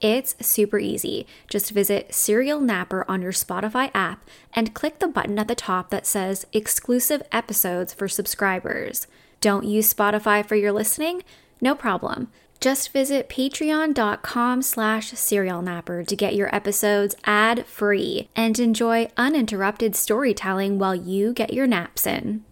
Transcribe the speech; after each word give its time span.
It's 0.00 0.36
super 0.40 0.78
easy. 0.78 1.26
Just 1.48 1.72
visit 1.72 2.14
Serial 2.14 2.60
Napper 2.60 3.04
on 3.08 3.20
your 3.20 3.32
Spotify 3.32 3.90
app 3.94 4.24
and 4.52 4.74
click 4.74 5.00
the 5.00 5.08
button 5.08 5.38
at 5.38 5.48
the 5.48 5.54
top 5.54 5.90
that 5.90 6.06
says 6.06 6.46
Exclusive 6.52 7.22
Episodes 7.32 7.94
for 7.94 8.06
Subscribers. 8.06 9.08
Don't 9.40 9.64
use 9.64 9.92
Spotify 9.92 10.46
for 10.46 10.54
your 10.54 10.72
listening? 10.72 11.22
No 11.60 11.74
problem. 11.74 12.30
Just 12.60 12.92
visit 12.92 13.28
patreon.com 13.28 14.62
slash 14.62 15.12
serialnapper 15.12 16.06
to 16.06 16.16
get 16.16 16.34
your 16.34 16.52
episodes 16.54 17.14
ad-free 17.24 18.28
and 18.34 18.58
enjoy 18.58 19.08
uninterrupted 19.16 19.94
storytelling 19.94 20.78
while 20.78 20.94
you 20.94 21.32
get 21.32 21.52
your 21.52 21.68
naps 21.68 22.06
in. 22.06 22.44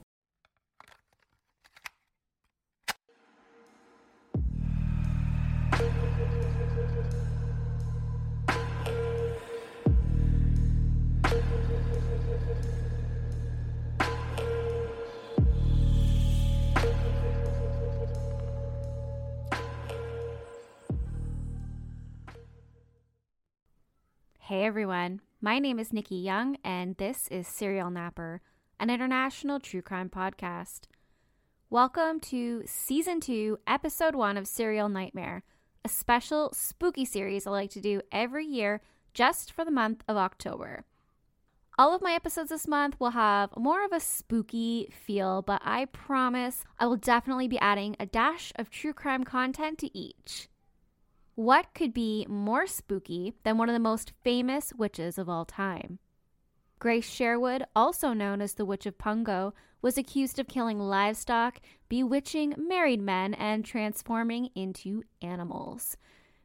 Hey 24.56 24.64
everyone, 24.64 25.20
my 25.42 25.58
name 25.58 25.78
is 25.78 25.92
Nikki 25.92 26.16
Young, 26.16 26.56
and 26.64 26.96
this 26.96 27.28
is 27.28 27.46
Serial 27.46 27.90
Napper, 27.90 28.40
an 28.80 28.88
international 28.88 29.60
true 29.60 29.82
crime 29.82 30.08
podcast. 30.08 30.84
Welcome 31.68 32.20
to 32.20 32.62
Season 32.64 33.20
2, 33.20 33.58
Episode 33.66 34.14
1 34.14 34.38
of 34.38 34.48
Serial 34.48 34.88
Nightmare, 34.88 35.42
a 35.84 35.90
special 35.90 36.54
spooky 36.54 37.04
series 37.04 37.46
I 37.46 37.50
like 37.50 37.68
to 37.72 37.82
do 37.82 38.00
every 38.10 38.46
year 38.46 38.80
just 39.12 39.52
for 39.52 39.62
the 39.62 39.70
month 39.70 40.02
of 40.08 40.16
October. 40.16 40.86
All 41.78 41.94
of 41.94 42.00
my 42.00 42.14
episodes 42.14 42.48
this 42.48 42.66
month 42.66 42.98
will 42.98 43.10
have 43.10 43.54
more 43.58 43.84
of 43.84 43.92
a 43.92 44.00
spooky 44.00 44.88
feel, 44.90 45.42
but 45.42 45.60
I 45.66 45.84
promise 45.84 46.64
I 46.78 46.86
will 46.86 46.96
definitely 46.96 47.46
be 47.46 47.58
adding 47.58 47.94
a 48.00 48.06
dash 48.06 48.54
of 48.56 48.70
true 48.70 48.94
crime 48.94 49.24
content 49.24 49.76
to 49.80 49.94
each. 49.94 50.48
What 51.36 51.74
could 51.74 51.92
be 51.92 52.26
more 52.30 52.66
spooky 52.66 53.34
than 53.44 53.58
one 53.58 53.68
of 53.68 53.74
the 53.74 53.78
most 53.78 54.14
famous 54.24 54.72
witches 54.72 55.18
of 55.18 55.28
all 55.28 55.44
time? 55.44 55.98
Grace 56.78 57.06
Sherwood, 57.06 57.62
also 57.76 58.14
known 58.14 58.40
as 58.40 58.54
the 58.54 58.64
Witch 58.64 58.86
of 58.86 58.96
Pungo, 58.96 59.52
was 59.82 59.98
accused 59.98 60.38
of 60.38 60.48
killing 60.48 60.78
livestock, 60.78 61.60
bewitching 61.90 62.54
married 62.56 63.02
men, 63.02 63.34
and 63.34 63.66
transforming 63.66 64.48
into 64.54 65.02
animals. 65.20 65.98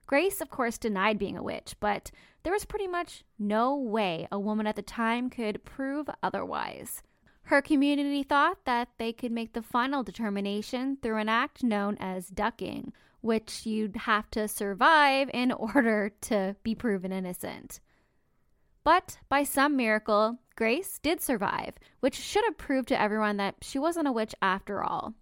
Grace, 0.07 0.41
of 0.41 0.49
course, 0.49 0.77
denied 0.77 1.17
being 1.17 1.37
a 1.37 1.43
witch, 1.43 1.73
but 1.79 2.11
there 2.43 2.51
was 2.51 2.65
pretty 2.65 2.87
much 2.87 3.23
no 3.39 3.73
way 3.73 4.27
a 4.29 4.37
woman 4.37 4.67
at 4.67 4.75
the 4.75 4.81
time 4.81 5.29
could 5.29 5.63
prove 5.63 6.09
otherwise. 6.21 7.01
Her 7.43 7.61
community 7.61 8.23
thought 8.23 8.65
that 8.65 8.89
they 8.97 9.13
could 9.13 9.31
make 9.31 9.53
the 9.53 9.61
final 9.61 10.03
determination 10.03 10.97
through 11.01 11.17
an 11.17 11.29
act 11.29 11.63
known 11.63 11.95
as 11.97 12.27
ducking, 12.27 12.91
which 13.21 13.65
you'd 13.65 13.95
have 13.95 14.29
to 14.31 14.47
survive 14.47 15.29
in 15.33 15.51
order 15.51 16.11
to 16.21 16.55
be 16.63 16.75
proven 16.75 17.11
innocent. 17.11 17.79
But 18.83 19.19
by 19.29 19.43
some 19.43 19.75
miracle, 19.75 20.39
Grace 20.55 20.99
did 20.99 21.21
survive, 21.21 21.75
which 21.99 22.15
should 22.15 22.43
have 22.45 22.57
proved 22.57 22.87
to 22.89 22.99
everyone 22.99 23.37
that 23.37 23.55
she 23.61 23.79
wasn't 23.79 24.07
a 24.07 24.11
witch 24.11 24.35
after 24.41 24.83
all. 24.83 25.13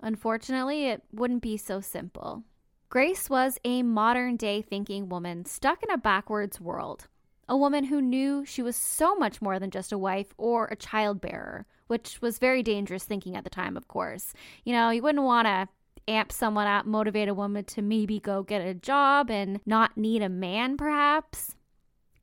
Unfortunately, 0.00 0.86
it 0.86 1.02
wouldn't 1.12 1.42
be 1.42 1.56
so 1.56 1.80
simple. 1.80 2.44
Grace 2.90 3.28
was 3.28 3.58
a 3.64 3.82
modern 3.82 4.36
day 4.36 4.62
thinking 4.62 5.08
woman 5.08 5.44
stuck 5.44 5.82
in 5.82 5.90
a 5.90 5.98
backwards 5.98 6.60
world. 6.60 7.06
A 7.48 7.56
woman 7.56 7.84
who 7.84 8.00
knew 8.00 8.44
she 8.44 8.62
was 8.62 8.76
so 8.76 9.14
much 9.14 9.40
more 9.40 9.58
than 9.58 9.70
just 9.70 9.92
a 9.92 9.98
wife 9.98 10.34
or 10.36 10.66
a 10.66 10.76
child 10.76 11.20
bearer, 11.20 11.66
which 11.86 12.20
was 12.20 12.38
very 12.38 12.62
dangerous 12.62 13.04
thinking 13.04 13.36
at 13.36 13.44
the 13.44 13.50
time, 13.50 13.76
of 13.76 13.88
course. 13.88 14.32
You 14.64 14.72
know, 14.74 14.90
you 14.90 15.02
wouldn't 15.02 15.24
want 15.24 15.46
to 15.46 15.68
amp 16.08 16.32
someone 16.32 16.66
up, 16.66 16.86
motivate 16.86 17.28
a 17.28 17.34
woman 17.34 17.64
to 17.64 17.82
maybe 17.82 18.18
go 18.18 18.42
get 18.42 18.62
a 18.62 18.74
job 18.74 19.30
and 19.30 19.60
not 19.66 19.96
need 19.96 20.22
a 20.22 20.28
man, 20.28 20.76
perhaps. 20.76 21.54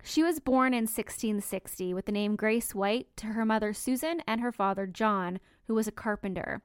She 0.03 0.21
was 0.21 0.39
born 0.39 0.73
in 0.73 0.83
1660 0.83 1.93
with 1.93 2.05
the 2.05 2.11
name 2.11 2.35
Grace 2.35 2.75
White 2.75 3.07
to 3.17 3.27
her 3.27 3.45
mother 3.45 3.73
Susan 3.73 4.21
and 4.27 4.41
her 4.41 4.51
father 4.51 4.85
John, 4.85 5.39
who 5.67 5.73
was 5.73 5.87
a 5.87 5.91
carpenter. 5.91 6.61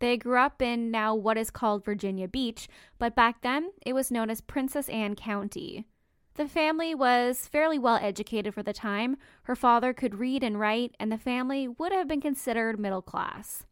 They 0.00 0.16
grew 0.16 0.38
up 0.38 0.62
in 0.62 0.90
now 0.90 1.14
what 1.14 1.38
is 1.38 1.50
called 1.50 1.84
Virginia 1.84 2.28
Beach, 2.28 2.68
but 2.98 3.16
back 3.16 3.42
then 3.42 3.70
it 3.84 3.94
was 3.94 4.10
known 4.10 4.30
as 4.30 4.40
Princess 4.40 4.88
Anne 4.88 5.16
County. 5.16 5.86
The 6.34 6.46
family 6.46 6.94
was 6.94 7.48
fairly 7.48 7.78
well 7.80 7.98
educated 8.00 8.54
for 8.54 8.62
the 8.62 8.72
time. 8.72 9.16
Her 9.44 9.56
father 9.56 9.92
could 9.92 10.14
read 10.14 10.44
and 10.44 10.60
write, 10.60 10.94
and 11.00 11.10
the 11.10 11.18
family 11.18 11.66
would 11.66 11.90
have 11.90 12.06
been 12.06 12.20
considered 12.20 12.78
middle 12.78 13.02
class. 13.02 13.66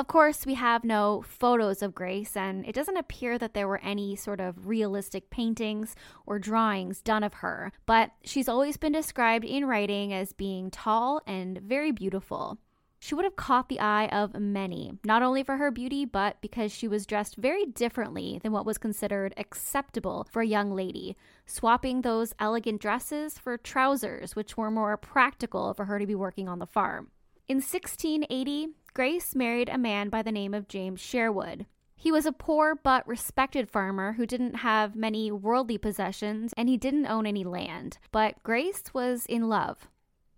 Of 0.00 0.06
course, 0.06 0.46
we 0.46 0.54
have 0.54 0.84
no 0.84 1.24
photos 1.26 1.82
of 1.82 1.92
Grace, 1.92 2.36
and 2.36 2.64
it 2.64 2.72
doesn't 2.72 2.96
appear 2.96 3.36
that 3.36 3.52
there 3.52 3.66
were 3.66 3.80
any 3.82 4.14
sort 4.14 4.38
of 4.38 4.68
realistic 4.68 5.28
paintings 5.28 5.96
or 6.24 6.38
drawings 6.38 7.02
done 7.02 7.24
of 7.24 7.34
her, 7.34 7.72
but 7.84 8.12
she's 8.22 8.48
always 8.48 8.76
been 8.76 8.92
described 8.92 9.44
in 9.44 9.64
writing 9.64 10.12
as 10.12 10.32
being 10.32 10.70
tall 10.70 11.20
and 11.26 11.58
very 11.58 11.90
beautiful. 11.90 12.58
She 13.00 13.16
would 13.16 13.24
have 13.24 13.34
caught 13.34 13.68
the 13.68 13.80
eye 13.80 14.06
of 14.06 14.38
many, 14.38 14.92
not 15.04 15.24
only 15.24 15.42
for 15.42 15.56
her 15.56 15.72
beauty, 15.72 16.04
but 16.04 16.40
because 16.40 16.70
she 16.70 16.86
was 16.86 17.04
dressed 17.04 17.34
very 17.34 17.66
differently 17.66 18.38
than 18.40 18.52
what 18.52 18.66
was 18.66 18.78
considered 18.78 19.34
acceptable 19.36 20.28
for 20.30 20.42
a 20.42 20.46
young 20.46 20.72
lady, 20.72 21.16
swapping 21.44 22.02
those 22.02 22.34
elegant 22.38 22.80
dresses 22.80 23.36
for 23.36 23.58
trousers, 23.58 24.36
which 24.36 24.56
were 24.56 24.70
more 24.70 24.96
practical 24.96 25.74
for 25.74 25.86
her 25.86 25.98
to 25.98 26.06
be 26.06 26.14
working 26.14 26.48
on 26.48 26.60
the 26.60 26.66
farm. 26.66 27.10
In 27.48 27.56
1680, 27.56 28.68
Grace 28.98 29.32
married 29.36 29.68
a 29.68 29.78
man 29.78 30.08
by 30.08 30.22
the 30.22 30.32
name 30.32 30.52
of 30.52 30.66
James 30.66 31.00
Sherwood. 31.00 31.66
He 31.94 32.10
was 32.10 32.26
a 32.26 32.32
poor 32.32 32.74
but 32.74 33.06
respected 33.06 33.70
farmer 33.70 34.14
who 34.14 34.26
didn't 34.26 34.56
have 34.56 34.96
many 34.96 35.30
worldly 35.30 35.78
possessions 35.78 36.52
and 36.56 36.68
he 36.68 36.76
didn't 36.76 37.06
own 37.06 37.24
any 37.24 37.44
land, 37.44 37.98
but 38.10 38.42
Grace 38.42 38.82
was 38.92 39.24
in 39.26 39.48
love. 39.48 39.88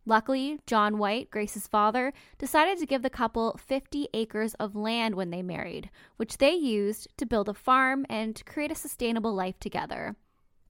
Luckily, 0.04 0.60
John 0.66 0.98
White, 0.98 1.30
Grace's 1.30 1.66
father, 1.66 2.12
decided 2.36 2.76
to 2.76 2.86
give 2.86 3.00
the 3.00 3.08
couple 3.08 3.58
50 3.58 4.08
acres 4.12 4.52
of 4.60 4.76
land 4.76 5.14
when 5.14 5.30
they 5.30 5.40
married, 5.40 5.88
which 6.18 6.36
they 6.36 6.52
used 6.52 7.08
to 7.16 7.24
build 7.24 7.48
a 7.48 7.54
farm 7.54 8.04
and 8.10 8.44
create 8.44 8.70
a 8.70 8.74
sustainable 8.74 9.32
life 9.32 9.58
together. 9.58 10.16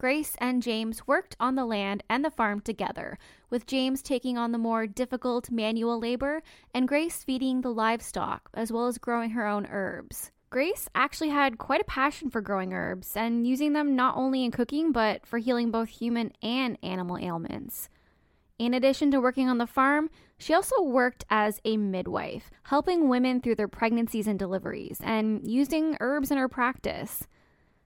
Grace 0.00 0.34
and 0.38 0.62
James 0.62 1.06
worked 1.06 1.36
on 1.38 1.56
the 1.56 1.66
land 1.66 2.02
and 2.08 2.24
the 2.24 2.30
farm 2.30 2.62
together, 2.62 3.18
with 3.50 3.66
James 3.66 4.00
taking 4.00 4.38
on 4.38 4.50
the 4.50 4.56
more 4.56 4.86
difficult 4.86 5.50
manual 5.50 6.00
labor 6.00 6.42
and 6.72 6.88
Grace 6.88 7.22
feeding 7.22 7.60
the 7.60 7.68
livestock 7.68 8.48
as 8.54 8.72
well 8.72 8.86
as 8.86 8.96
growing 8.96 9.28
her 9.32 9.46
own 9.46 9.66
herbs. 9.70 10.32
Grace 10.48 10.88
actually 10.94 11.28
had 11.28 11.58
quite 11.58 11.82
a 11.82 11.84
passion 11.84 12.30
for 12.30 12.40
growing 12.40 12.72
herbs 12.72 13.14
and 13.14 13.46
using 13.46 13.74
them 13.74 13.94
not 13.94 14.16
only 14.16 14.42
in 14.42 14.50
cooking 14.50 14.90
but 14.90 15.26
for 15.26 15.36
healing 15.36 15.70
both 15.70 15.90
human 15.90 16.32
and 16.42 16.78
animal 16.82 17.18
ailments. 17.18 17.90
In 18.58 18.72
addition 18.72 19.10
to 19.10 19.20
working 19.20 19.50
on 19.50 19.58
the 19.58 19.66
farm, 19.66 20.08
she 20.38 20.54
also 20.54 20.80
worked 20.80 21.26
as 21.28 21.60
a 21.66 21.76
midwife, 21.76 22.50
helping 22.62 23.10
women 23.10 23.42
through 23.42 23.56
their 23.56 23.68
pregnancies 23.68 24.26
and 24.26 24.38
deliveries 24.38 24.98
and 25.04 25.46
using 25.46 25.98
herbs 26.00 26.30
in 26.30 26.38
her 26.38 26.48
practice. 26.48 27.28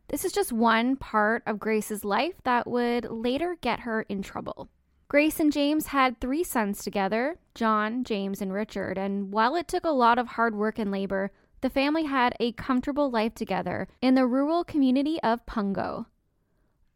This 0.09 0.25
is 0.25 0.33
just 0.33 0.53
one 0.53 0.97
part 0.97 1.43
of 1.47 1.59
Grace's 1.59 2.05
life 2.05 2.35
that 2.45 2.67
would 2.67 3.11
later 3.11 3.57
get 3.61 3.81
her 3.81 4.03
in 4.03 4.23
trouble. 4.23 4.69
Grace 5.09 5.39
and 5.39 5.53
James 5.53 5.89
had 5.89 6.21
three 6.21 6.43
sons 6.43 6.83
together 6.83 7.37
John, 7.55 8.05
James, 8.05 8.43
and 8.43 8.53
Richard, 8.53 8.99
and 8.99 9.33
while 9.33 9.55
it 9.55 9.69
took 9.69 9.85
a 9.85 9.91
lot 9.91 10.19
of 10.19 10.29
hard 10.29 10.57
work 10.57 10.79
and 10.79 10.91
labor, 10.91 11.31
the 11.61 11.71
family 11.71 12.05
had 12.05 12.35
a 12.41 12.53
comfortable 12.53 13.11
life 13.11 13.35
together 13.35 13.89
in 14.03 14.15
the 14.15 14.27
rural 14.27 14.65
community 14.65 15.21
of 15.23 15.47
Pungo. 15.47 16.07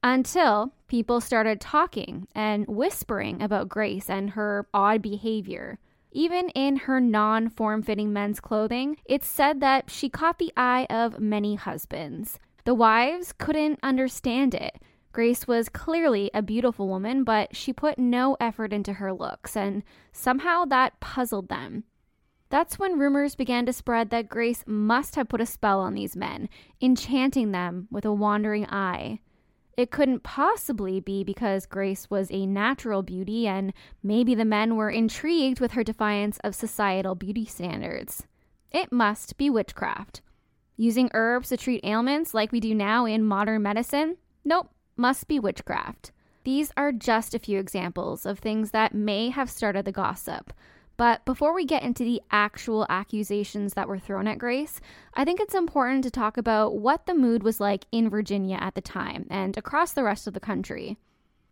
Until 0.03 0.73
people 0.89 1.21
started 1.21 1.61
talking 1.61 2.29
and 2.35 2.67
whispering 2.67 3.41
about 3.41 3.69
Grace 3.69 4.11
and 4.11 4.31
her 4.31 4.67
odd 4.75 5.01
behavior. 5.01 5.79
Even 6.11 6.49
in 6.51 6.77
her 6.77 7.01
non 7.01 7.49
form 7.49 7.83
fitting 7.83 8.13
men's 8.13 8.41
clothing, 8.41 8.97
it's 9.05 9.27
said 9.27 9.61
that 9.61 9.91
she 9.91 10.09
caught 10.09 10.39
the 10.39 10.53
eye 10.57 10.87
of 10.91 11.21
many 11.21 11.55
husbands. 11.55 12.39
The 12.69 12.75
wives 12.75 13.33
couldn't 13.33 13.81
understand 13.83 14.53
it. 14.53 14.77
Grace 15.13 15.49
was 15.49 15.71
clearly 15.71 16.31
a 16.35 16.43
beautiful 16.43 16.87
woman, 16.87 17.25
but 17.25 17.57
she 17.57 17.73
put 17.73 17.99
no 17.99 18.37
effort 18.41 18.75
into 18.75 18.93
her 18.93 19.11
looks, 19.11 19.57
and 19.57 19.83
somehow 20.13 20.67
that 20.67 21.01
puzzled 21.01 21.49
them. 21.49 21.85
That's 22.51 22.79
when 22.79 22.99
rumors 22.99 23.35
began 23.35 23.65
to 23.65 23.73
spread 23.73 24.11
that 24.11 24.29
Grace 24.29 24.65
must 24.67 25.15
have 25.15 25.31
put 25.31 25.41
a 25.41 25.47
spell 25.47 25.81
on 25.81 25.95
these 25.95 26.15
men, 26.15 26.51
enchanting 26.79 27.53
them 27.53 27.89
with 27.91 28.05
a 28.05 28.13
wandering 28.13 28.67
eye. 28.67 29.21
It 29.79 29.91
couldn't 29.91 30.23
possibly 30.23 31.01
be 31.01 31.25
because 31.25 31.65
Grace 31.65 32.11
was 32.11 32.31
a 32.31 32.45
natural 32.45 33.03
beauty 33.03 33.49
and 33.49 33.73
maybe 34.03 34.35
the 34.35 34.45
men 34.45 34.77
were 34.77 34.91
intrigued 34.91 35.59
with 35.59 35.73
her 35.73 35.83
defiance 35.83 36.39
of 36.45 36.55
societal 36.55 37.15
beauty 37.15 37.47
standards. 37.47 38.27
It 38.71 38.93
must 38.93 39.39
be 39.39 39.49
witchcraft. 39.49 40.21
Using 40.81 41.11
herbs 41.13 41.49
to 41.49 41.57
treat 41.57 41.85
ailments 41.85 42.35
like 42.35 42.53
we 42.53 42.61
do 42.61 42.73
now 42.73 43.05
in 43.05 43.25
modern 43.25 43.63
medicine? 43.63 44.17
Nope, 44.45 44.71
must 44.97 45.27
be 45.27 45.41
witchcraft. 45.41 46.13
These 46.45 46.71
are 46.77 46.93
just 46.93 47.35
a 47.35 47.41
few 47.41 47.59
examples 47.59 48.25
of 48.25 48.39
things 48.39 48.71
that 48.71 48.95
may 48.95 49.31
have 49.31 49.51
started 49.51 49.85
the 49.85 49.91
gossip. 49.91 50.53
But 50.97 51.25
before 51.25 51.53
we 51.53 51.65
get 51.65 51.83
into 51.83 52.05
the 52.05 52.23
actual 52.31 52.87
accusations 52.89 53.75
that 53.75 53.89
were 53.89 53.99
thrown 53.99 54.29
at 54.29 54.39
Grace, 54.39 54.81
I 55.15 55.25
think 55.25 55.41
it's 55.41 55.55
important 55.55 56.05
to 56.05 56.13
talk 56.13 56.37
about 56.37 56.77
what 56.77 57.07
the 57.07 57.15
mood 57.15 57.43
was 57.43 57.59
like 57.59 57.87
in 57.91 58.09
Virginia 58.09 58.59
at 58.61 58.77
the 58.77 58.81
time 58.81 59.27
and 59.29 59.59
across 59.59 59.93
the 59.93 60.05
rest 60.05 60.29
of 60.29 60.35
the 60.35 60.39
country. 60.39 60.97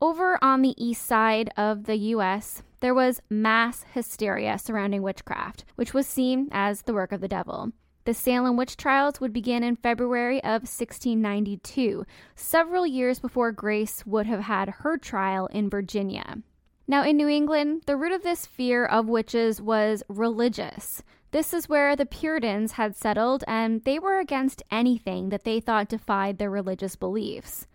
Over 0.00 0.38
on 0.40 0.62
the 0.62 0.74
east 0.76 1.04
side 1.04 1.50
of 1.56 1.86
the 1.86 1.96
US, 2.14 2.62
there 2.78 2.94
was 2.94 3.22
mass 3.28 3.84
hysteria 3.92 4.56
surrounding 4.56 5.02
witchcraft, 5.02 5.64
which 5.74 5.92
was 5.92 6.06
seen 6.06 6.48
as 6.52 6.82
the 6.82 6.94
work 6.94 7.10
of 7.10 7.20
the 7.20 7.26
devil. 7.26 7.72
The 8.06 8.14
Salem 8.14 8.56
witch 8.56 8.76
trials 8.76 9.20
would 9.20 9.32
begin 9.32 9.64
in 9.64 9.74
February 9.74 10.38
of 10.44 10.62
1692, 10.62 12.06
several 12.36 12.86
years 12.86 13.18
before 13.18 13.50
Grace 13.50 14.06
would 14.06 14.26
have 14.26 14.42
had 14.42 14.68
her 14.68 14.96
trial 14.96 15.48
in 15.48 15.68
Virginia. 15.68 16.38
Now, 16.86 17.02
in 17.02 17.16
New 17.16 17.26
England, 17.26 17.82
the 17.86 17.96
root 17.96 18.12
of 18.12 18.22
this 18.22 18.46
fear 18.46 18.86
of 18.86 19.08
witches 19.08 19.60
was 19.60 20.04
religious. 20.08 21.02
This 21.32 21.52
is 21.52 21.68
where 21.68 21.96
the 21.96 22.06
Puritans 22.06 22.72
had 22.72 22.94
settled, 22.94 23.42
and 23.48 23.82
they 23.82 23.98
were 23.98 24.20
against 24.20 24.62
anything 24.70 25.30
that 25.30 25.42
they 25.42 25.58
thought 25.58 25.88
defied 25.88 26.38
their 26.38 26.48
religious 26.48 26.94
beliefs. 26.94 27.66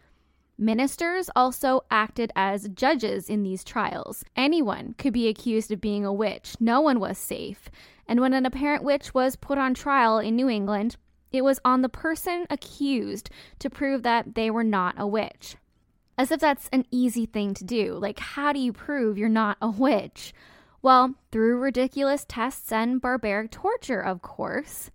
Ministers 0.62 1.28
also 1.36 1.82
acted 1.90 2.32
as 2.36 2.70
judges 2.70 3.32
in 3.32 3.42
these 3.42 3.64
trials. 3.64 4.24
Anyone 4.36 4.94
could 5.00 5.12
be 5.12 5.28
accused 5.28 5.72
of 5.72 5.82
being 5.82 6.06
a 6.06 6.14
witch, 6.14 6.56
no 6.60 6.80
one 6.82 7.00
was 7.00 7.18
safe. 7.18 7.72
And 8.08 8.20
when 8.20 8.34
an 8.34 8.46
apparent 8.46 8.84
witch 8.84 9.12
was 9.12 9.36
put 9.36 9.58
on 9.58 9.74
trial 9.74 10.20
in 10.20 10.36
New 10.36 10.48
England, 10.48 10.98
it 11.32 11.44
was 11.44 11.60
on 11.66 11.82
the 11.82 11.90
person 11.90 12.46
accused 12.52 13.32
to 13.58 13.72
prove 13.72 14.04
that 14.04 14.36
they 14.36 14.52
were 14.52 14.64
not 14.64 14.94
a 15.00 15.08
witch. 15.08 15.56
As 16.16 16.32
if 16.32 16.40
that's 16.40 16.70
an 16.72 16.86
easy 16.92 17.26
thing 17.26 17.56
to 17.56 17.64
do. 17.64 17.96
Like, 17.96 18.20
how 18.20 18.54
do 18.54 18.60
you 18.60 18.72
prove 18.72 19.18
you're 19.18 19.30
not 19.30 19.58
a 19.64 19.70
witch? 19.72 20.32
Well, 20.84 21.16
through 21.32 21.58
ridiculous 21.58 22.24
tests 22.28 22.72
and 22.72 23.02
barbaric 23.02 23.50
torture, 23.50 24.02
of 24.02 24.22
course. 24.22 24.92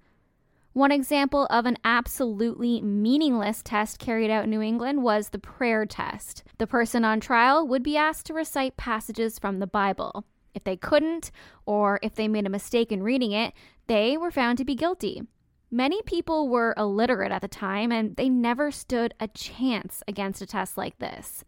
One 0.76 0.92
example 0.92 1.46
of 1.48 1.64
an 1.64 1.78
absolutely 1.86 2.82
meaningless 2.82 3.62
test 3.62 3.98
carried 3.98 4.30
out 4.30 4.44
in 4.44 4.50
New 4.50 4.60
England 4.60 5.02
was 5.02 5.30
the 5.30 5.38
prayer 5.38 5.86
test. 5.86 6.44
The 6.58 6.66
person 6.66 7.02
on 7.02 7.18
trial 7.18 7.66
would 7.66 7.82
be 7.82 7.96
asked 7.96 8.26
to 8.26 8.34
recite 8.34 8.76
passages 8.76 9.38
from 9.38 9.58
the 9.58 9.66
Bible. 9.66 10.26
If 10.52 10.64
they 10.64 10.76
couldn't, 10.76 11.30
or 11.64 11.98
if 12.02 12.14
they 12.14 12.28
made 12.28 12.44
a 12.44 12.50
mistake 12.50 12.92
in 12.92 13.02
reading 13.02 13.32
it, 13.32 13.54
they 13.86 14.18
were 14.18 14.30
found 14.30 14.58
to 14.58 14.66
be 14.66 14.74
guilty. 14.74 15.22
Many 15.70 16.02
people 16.02 16.46
were 16.46 16.74
illiterate 16.76 17.32
at 17.32 17.40
the 17.40 17.48
time 17.48 17.90
and 17.90 18.14
they 18.16 18.28
never 18.28 18.70
stood 18.70 19.14
a 19.18 19.28
chance 19.28 20.02
against 20.06 20.42
a 20.42 20.46
test 20.46 20.76
like 20.76 20.98
this. 20.98 21.42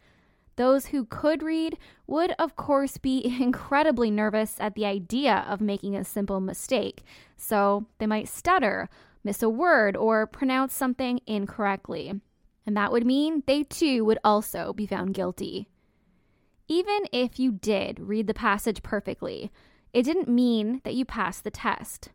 Those 0.57 0.87
who 0.87 1.05
could 1.05 1.43
read 1.43 1.77
would, 2.07 2.33
of 2.39 2.57
course, 2.57 2.97
be 2.97 3.37
incredibly 3.41 4.11
nervous 4.11 4.57
at 4.59 4.75
the 4.75 4.87
idea 4.87 5.45
of 5.47 5.61
making 5.61 5.95
a 5.95 6.03
simple 6.03 6.41
mistake, 6.41 7.03
so 7.37 7.85
they 7.99 8.07
might 8.07 8.27
stutter, 8.27 8.89
miss 9.29 9.43
a 9.43 9.49
word, 9.51 9.95
or 9.95 10.27
pronounce 10.27 10.75
something 10.75 11.21
incorrectly. 11.27 12.19
And 12.65 12.75
that 12.79 12.91
would 12.91 13.05
mean 13.05 13.43
they 13.47 13.63
too 13.63 14.03
would 14.07 14.19
also 14.25 14.73
be 14.73 14.87
found 14.87 15.13
guilty. 15.13 15.69
Even 16.67 17.01
if 17.13 17.39
you 17.39 17.53
did 17.53 18.01
read 18.01 18.27
the 18.27 18.33
passage 18.33 18.83
perfectly, 18.83 19.53
it 19.93 20.05
didn't 20.05 20.29
mean 20.29 20.81
that 20.83 20.95
you 20.95 21.05
passed 21.05 21.45
the 21.45 21.51
test. 21.51 22.09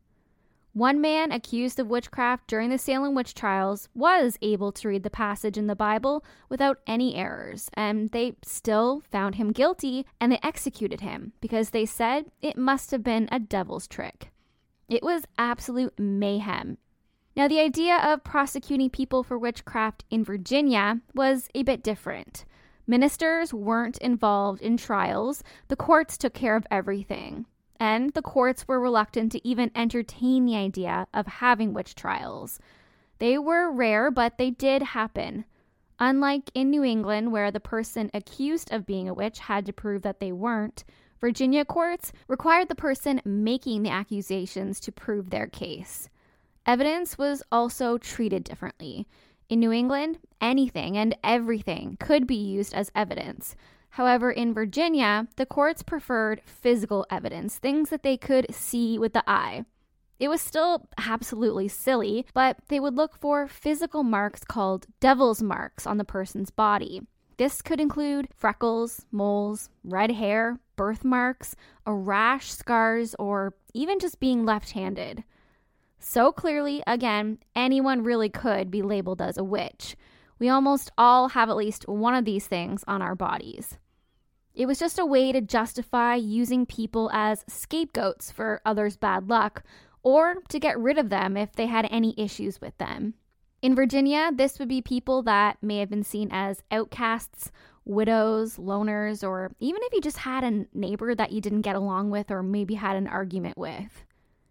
One 0.73 0.99
man 0.99 1.31
accused 1.31 1.79
of 1.79 1.85
witchcraft 1.85 2.47
during 2.47 2.71
the 2.71 2.79
Salem 2.79 3.13
witch 3.13 3.35
trials 3.35 3.89
was 3.93 4.39
able 4.41 4.71
to 4.71 4.87
read 4.87 5.03
the 5.03 5.11
passage 5.11 5.55
in 5.55 5.67
the 5.67 5.75
Bible 5.75 6.25
without 6.49 6.79
any 6.87 7.13
errors, 7.13 7.69
and 7.75 8.09
they 8.09 8.37
still 8.43 9.03
found 9.11 9.35
him 9.35 9.51
guilty 9.51 10.07
and 10.19 10.31
they 10.31 10.39
executed 10.41 11.01
him 11.01 11.33
because 11.41 11.69
they 11.69 11.85
said 11.85 12.31
it 12.41 12.57
must 12.57 12.89
have 12.89 13.03
been 13.03 13.29
a 13.31 13.37
devil's 13.37 13.87
trick. 13.87 14.31
It 14.89 15.03
was 15.03 15.23
absolute 15.37 15.97
mayhem. 15.97 16.77
Now, 17.35 17.47
the 17.47 17.59
idea 17.59 17.97
of 17.97 18.23
prosecuting 18.23 18.89
people 18.89 19.23
for 19.23 19.37
witchcraft 19.37 20.05
in 20.09 20.23
Virginia 20.23 21.01
was 21.15 21.49
a 21.55 21.63
bit 21.63 21.83
different. 21.83 22.45
Ministers 22.85 23.53
weren't 23.53 23.97
involved 23.99 24.61
in 24.61 24.77
trials, 24.77 25.43
the 25.67 25.75
courts 25.75 26.17
took 26.17 26.33
care 26.33 26.55
of 26.55 26.67
everything 26.69 27.45
and 27.83 28.13
the 28.13 28.21
courts 28.21 28.65
were 28.65 28.79
reluctant 28.79 29.29
to 29.29 29.45
even 29.45 29.69
entertain 29.75 30.45
the 30.45 30.55
idea 30.55 31.05
of 31.13 31.27
having 31.27 31.73
witch 31.73 31.95
trials. 31.95 32.57
They 33.19 33.37
were 33.37 33.69
rare, 33.69 34.09
but 34.09 34.37
they 34.37 34.51
did 34.51 34.81
happen. 34.81 35.43
Unlike 35.99 36.51
in 36.53 36.69
New 36.69 36.85
England, 36.85 37.33
where 37.33 37.51
the 37.51 37.59
person 37.59 38.09
accused 38.13 38.71
of 38.71 38.85
being 38.85 39.09
a 39.09 39.13
witch 39.13 39.39
had 39.39 39.65
to 39.65 39.73
prove 39.73 40.01
that 40.03 40.21
they 40.21 40.31
weren't, 40.31 40.85
Virginia 41.19 41.65
courts 41.65 42.13
required 42.29 42.69
the 42.69 42.75
person 42.75 43.21
making 43.25 43.83
the 43.83 43.89
accusations 43.89 44.79
to 44.79 44.91
prove 44.93 45.29
their 45.29 45.47
case. 45.47 46.07
Evidence 46.65 47.17
was 47.17 47.43
also 47.51 47.97
treated 47.97 48.43
differently. 48.43 49.07
In 49.49 49.59
New 49.59 49.71
England, 49.71 50.19
anything 50.39 50.97
and 50.97 51.15
everything 51.23 51.97
could 51.99 52.25
be 52.25 52.35
used 52.35 52.73
as 52.73 52.91
evidence. 52.95 53.55
However, 53.91 54.31
in 54.31 54.53
Virginia, 54.53 55.27
the 55.35 55.45
courts 55.45 55.83
preferred 55.83 56.41
physical 56.45 57.05
evidence, 57.11 57.59
things 57.59 57.89
that 57.89 58.01
they 58.01 58.17
could 58.17 58.53
see 58.53 58.97
with 58.97 59.13
the 59.13 59.23
eye. 59.29 59.65
It 60.19 60.29
was 60.29 60.41
still 60.41 60.87
absolutely 60.97 61.67
silly, 61.67 62.25
but 62.33 62.57
they 62.69 62.79
would 62.79 62.95
look 62.95 63.17
for 63.17 63.47
physical 63.47 64.03
marks 64.03 64.43
called 64.43 64.87
devil's 64.99 65.43
marks 65.43 65.85
on 65.85 65.97
the 65.97 66.05
person's 66.05 66.49
body. 66.49 67.01
This 67.37 67.61
could 67.61 67.81
include 67.81 68.29
freckles, 68.33 69.05
moles, 69.11 69.69
red 69.83 70.11
hair, 70.11 70.59
birthmarks, 70.75 71.55
a 71.85 71.93
rash, 71.93 72.51
scars, 72.51 73.15
or 73.19 73.53
even 73.73 73.99
just 73.99 74.19
being 74.19 74.45
left 74.45 74.71
handed. 74.71 75.23
So 76.05 76.33
clearly, 76.33 76.83
again, 76.85 77.39
anyone 77.55 78.03
really 78.03 78.27
could 78.27 78.69
be 78.69 78.81
labeled 78.81 79.21
as 79.21 79.37
a 79.37 79.43
witch. 79.43 79.95
We 80.37 80.49
almost 80.49 80.91
all 80.97 81.29
have 81.29 81.49
at 81.49 81.55
least 81.55 81.87
one 81.87 82.13
of 82.13 82.25
these 82.25 82.45
things 82.45 82.83
on 82.87 83.01
our 83.01 83.15
bodies. 83.15 83.77
It 84.53 84.65
was 84.65 84.77
just 84.77 84.99
a 84.99 85.05
way 85.05 85.31
to 85.31 85.39
justify 85.39 86.15
using 86.15 86.65
people 86.65 87.09
as 87.13 87.45
scapegoats 87.47 88.31
for 88.31 88.61
others' 88.65 88.97
bad 88.97 89.29
luck, 89.29 89.63
or 90.03 90.43
to 90.49 90.59
get 90.59 90.77
rid 90.77 90.97
of 90.97 91.09
them 91.09 91.37
if 91.37 91.53
they 91.53 91.67
had 91.67 91.87
any 91.89 92.13
issues 92.17 92.59
with 92.59 92.77
them. 92.79 93.13
In 93.61 93.73
Virginia, 93.73 94.29
this 94.35 94.59
would 94.59 94.67
be 94.67 94.81
people 94.81 95.23
that 95.23 95.63
may 95.63 95.77
have 95.77 95.89
been 95.89 96.03
seen 96.03 96.27
as 96.33 96.63
outcasts, 96.69 97.49
widows, 97.85 98.57
loners, 98.57 99.25
or 99.25 99.53
even 99.61 99.81
if 99.83 99.93
you 99.93 100.01
just 100.01 100.17
had 100.17 100.43
a 100.43 100.65
neighbor 100.73 101.15
that 101.15 101.31
you 101.31 101.39
didn't 101.39 101.61
get 101.61 101.77
along 101.77 102.09
with 102.09 102.29
or 102.29 102.43
maybe 102.43 102.73
had 102.73 102.97
an 102.97 103.07
argument 103.07 103.57
with. 103.57 104.03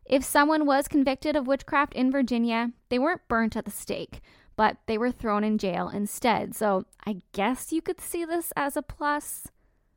If 0.04 0.24
someone 0.24 0.66
was 0.66 0.88
convicted 0.88 1.36
of 1.36 1.46
witchcraft 1.46 1.94
in 1.94 2.10
Virginia, 2.10 2.72
they 2.88 2.98
weren't 2.98 3.28
burnt 3.28 3.56
at 3.56 3.64
the 3.64 3.70
stake, 3.70 4.20
but 4.56 4.76
they 4.86 4.98
were 4.98 5.12
thrown 5.12 5.44
in 5.44 5.58
jail 5.58 5.88
instead. 5.88 6.54
So 6.54 6.84
I 7.06 7.22
guess 7.32 7.72
you 7.72 7.80
could 7.80 8.00
see 8.00 8.24
this 8.24 8.52
as 8.56 8.76
a 8.76 8.82
plus. 8.82 9.48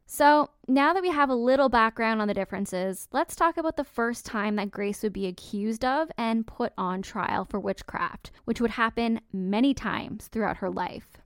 So, 0.08 0.52
now 0.68 0.94
that 0.94 1.02
we 1.02 1.10
have 1.10 1.30
a 1.30 1.36
little 1.36 1.68
background 1.68 2.22
on 2.22 2.28
the 2.28 2.34
differences, 2.36 3.08
let's 3.12 3.36
talk 3.36 3.58
about 3.58 3.76
the 3.76 3.84
first 3.84 4.24
time 4.24 4.56
that 4.56 4.70
Grace 4.70 5.02
would 5.02 5.14
be 5.14 5.26
accused 5.26 5.84
of 5.84 6.12
and 6.16 6.46
put 6.46 6.74
on 6.78 7.02
trial 7.02 7.44
for 7.44 7.60
witchcraft, 7.60 8.30
which 8.46 8.62
would 8.62 8.72
happen 8.72 9.20
many 9.34 9.74
times 9.74 10.28
throughout 10.28 10.58
her 10.58 10.70
life. 10.70 11.18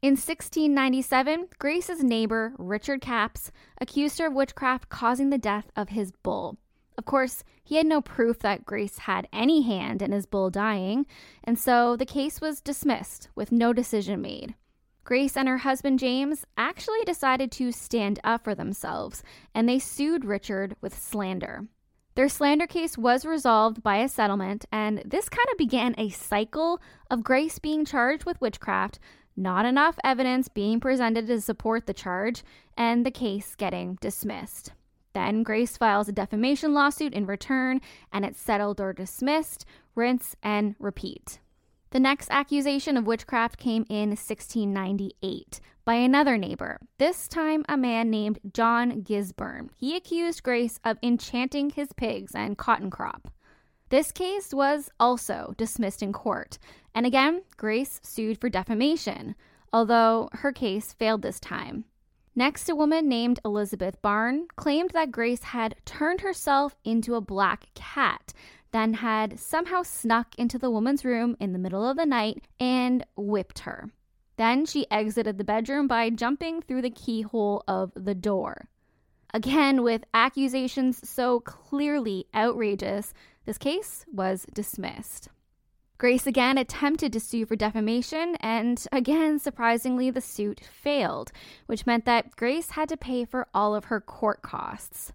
In 0.00 0.12
1697, 0.12 1.48
Grace's 1.58 2.04
neighbor, 2.04 2.54
Richard 2.56 3.00
Capps, 3.00 3.50
accused 3.80 4.20
her 4.20 4.28
of 4.28 4.32
witchcraft 4.32 4.88
causing 4.88 5.30
the 5.30 5.36
death 5.36 5.70
of 5.74 5.90
his 5.90 6.12
bull. 6.12 6.56
Of 7.00 7.06
course, 7.06 7.44
he 7.64 7.76
had 7.76 7.86
no 7.86 8.02
proof 8.02 8.40
that 8.40 8.66
Grace 8.66 8.98
had 8.98 9.26
any 9.32 9.62
hand 9.62 10.02
in 10.02 10.12
his 10.12 10.26
bull 10.26 10.50
dying, 10.50 11.06
and 11.42 11.58
so 11.58 11.96
the 11.96 12.04
case 12.04 12.42
was 12.42 12.60
dismissed 12.60 13.30
with 13.34 13.50
no 13.50 13.72
decision 13.72 14.20
made. 14.20 14.54
Grace 15.02 15.34
and 15.34 15.48
her 15.48 15.56
husband 15.56 15.98
James 15.98 16.44
actually 16.58 17.02
decided 17.06 17.50
to 17.52 17.72
stand 17.72 18.20
up 18.22 18.44
for 18.44 18.54
themselves 18.54 19.22
and 19.54 19.66
they 19.66 19.78
sued 19.78 20.26
Richard 20.26 20.76
with 20.82 20.96
slander. 20.96 21.68
Their 22.16 22.28
slander 22.28 22.66
case 22.66 22.98
was 22.98 23.24
resolved 23.24 23.82
by 23.82 23.96
a 23.96 24.06
settlement, 24.08 24.66
and 24.70 25.02
this 25.06 25.30
kind 25.30 25.48
of 25.50 25.56
began 25.56 25.94
a 25.96 26.10
cycle 26.10 26.82
of 27.10 27.24
Grace 27.24 27.58
being 27.58 27.86
charged 27.86 28.26
with 28.26 28.42
witchcraft 28.42 28.98
not 29.36 29.64
enough 29.64 29.98
evidence 30.04 30.48
being 30.48 30.80
presented 30.80 31.26
to 31.28 31.40
support 31.40 31.86
the 31.86 31.94
charge, 31.94 32.42
and 32.76 33.06
the 33.06 33.10
case 33.10 33.54
getting 33.54 33.94
dismissed. 34.02 34.72
Then 35.12 35.42
Grace 35.42 35.76
files 35.76 36.08
a 36.08 36.12
defamation 36.12 36.72
lawsuit 36.72 37.14
in 37.14 37.26
return, 37.26 37.80
and 38.12 38.24
it's 38.24 38.40
settled 38.40 38.80
or 38.80 38.92
dismissed, 38.92 39.64
rinse 39.94 40.36
and 40.42 40.76
repeat. 40.78 41.40
The 41.90 42.00
next 42.00 42.30
accusation 42.30 42.96
of 42.96 43.06
witchcraft 43.06 43.58
came 43.58 43.84
in 43.88 44.10
1698 44.10 45.60
by 45.84 45.94
another 45.94 46.38
neighbor, 46.38 46.78
this 46.98 47.26
time 47.26 47.64
a 47.68 47.76
man 47.76 48.10
named 48.10 48.38
John 48.52 49.02
Gisburn. 49.02 49.70
He 49.76 49.96
accused 49.96 50.44
Grace 50.44 50.78
of 50.84 50.98
enchanting 51.02 51.70
his 51.70 51.92
pigs 51.92 52.32
and 52.32 52.56
cotton 52.56 52.90
crop. 52.90 53.32
This 53.88 54.12
case 54.12 54.54
was 54.54 54.88
also 55.00 55.52
dismissed 55.56 56.00
in 56.00 56.12
court, 56.12 56.58
and 56.94 57.06
again, 57.06 57.42
Grace 57.56 57.98
sued 58.04 58.40
for 58.40 58.48
defamation, 58.48 59.34
although 59.72 60.28
her 60.32 60.52
case 60.52 60.92
failed 60.92 61.22
this 61.22 61.40
time. 61.40 61.86
Next, 62.34 62.68
a 62.68 62.76
woman 62.76 63.08
named 63.08 63.40
Elizabeth 63.44 64.00
Barn 64.02 64.46
claimed 64.56 64.90
that 64.90 65.10
Grace 65.10 65.42
had 65.42 65.74
turned 65.84 66.20
herself 66.20 66.76
into 66.84 67.14
a 67.14 67.20
black 67.20 67.66
cat, 67.74 68.32
then 68.70 68.94
had 68.94 69.38
somehow 69.38 69.82
snuck 69.82 70.34
into 70.38 70.58
the 70.58 70.70
woman's 70.70 71.04
room 71.04 71.36
in 71.40 71.52
the 71.52 71.58
middle 71.58 71.88
of 71.88 71.96
the 71.96 72.06
night 72.06 72.44
and 72.60 73.04
whipped 73.16 73.60
her. 73.60 73.90
Then 74.36 74.64
she 74.64 74.90
exited 74.90 75.38
the 75.38 75.44
bedroom 75.44 75.86
by 75.86 76.08
jumping 76.08 76.62
through 76.62 76.82
the 76.82 76.90
keyhole 76.90 77.64
of 77.66 77.92
the 77.94 78.14
door. 78.14 78.68
Again, 79.34 79.82
with 79.82 80.04
accusations 80.14 81.08
so 81.08 81.40
clearly 81.40 82.26
outrageous, 82.34 83.12
this 83.44 83.58
case 83.58 84.06
was 84.12 84.46
dismissed. 84.54 85.28
Grace 86.00 86.26
again 86.26 86.56
attempted 86.56 87.12
to 87.12 87.20
sue 87.20 87.44
for 87.44 87.56
defamation, 87.56 88.34
and 88.36 88.86
again, 88.90 89.38
surprisingly, 89.38 90.10
the 90.10 90.22
suit 90.22 90.58
failed, 90.58 91.30
which 91.66 91.84
meant 91.84 92.06
that 92.06 92.34
Grace 92.36 92.70
had 92.70 92.88
to 92.88 92.96
pay 92.96 93.26
for 93.26 93.48
all 93.52 93.74
of 93.74 93.84
her 93.84 94.00
court 94.00 94.40
costs. 94.40 95.12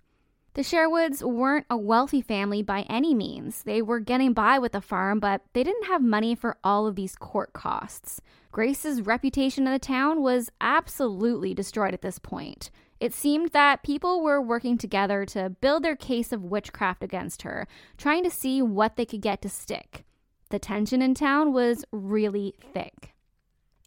The 0.54 0.62
Sherwoods 0.62 1.24
weren't 1.24 1.66
a 1.72 1.76
wealthy 1.76 2.22
family 2.22 2.62
by 2.62 2.84
any 2.84 3.16
means. 3.16 3.64
They 3.64 3.82
were 3.82 4.00
getting 4.00 4.34
by 4.34 4.60
with 4.60 4.74
the 4.74 4.80
farm, 4.80 5.20
but 5.20 5.42
they 5.54 5.64
didn't 5.64 5.88
have 5.88 6.04
money 6.04 6.36
for 6.36 6.56
all 6.64 6.86
of 6.86 6.96
these 6.96 7.16
court 7.16 7.52
costs. 7.52 8.22
Grace's 8.52 9.02
reputation 9.02 9.66
in 9.66 9.74
the 9.74 9.80
town 9.80 10.22
was 10.22 10.52
absolutely 10.62 11.56
destroyed 11.56 11.96
at 11.96 12.04
this 12.04 12.20
point. 12.20 12.70
It 13.00 13.12
seemed 13.12 13.54
that 13.54 13.82
people 13.82 14.22
were 14.22 14.40
working 14.40 14.78
together 14.78 15.26
to 15.26 15.50
build 15.50 15.82
their 15.82 15.96
case 15.96 16.32
of 16.32 16.44
witchcraft 16.44 17.02
against 17.02 17.42
her, 17.42 17.68
trying 17.98 18.24
to 18.24 18.30
see 18.30 18.62
what 18.62 18.98
they 18.98 19.06
could 19.06 19.22
get 19.22 19.42
to 19.42 19.50
stick. 19.50 20.06
The 20.50 20.60
tension 20.60 21.02
in 21.02 21.16
town 21.16 21.54
was 21.54 21.86
really 21.92 22.54
thick. 22.74 23.16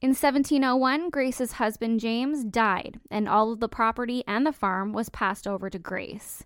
In 0.00 0.10
1701, 0.10 1.10
Grace's 1.10 1.52
husband 1.52 2.00
James 2.00 2.44
died, 2.44 3.00
and 3.10 3.28
all 3.28 3.52
of 3.52 3.60
the 3.60 3.68
property 3.68 4.22
and 4.26 4.46
the 4.46 4.52
farm 4.52 4.92
was 4.92 5.08
passed 5.08 5.46
over 5.46 5.70
to 5.70 5.78
Grace. 5.78 6.44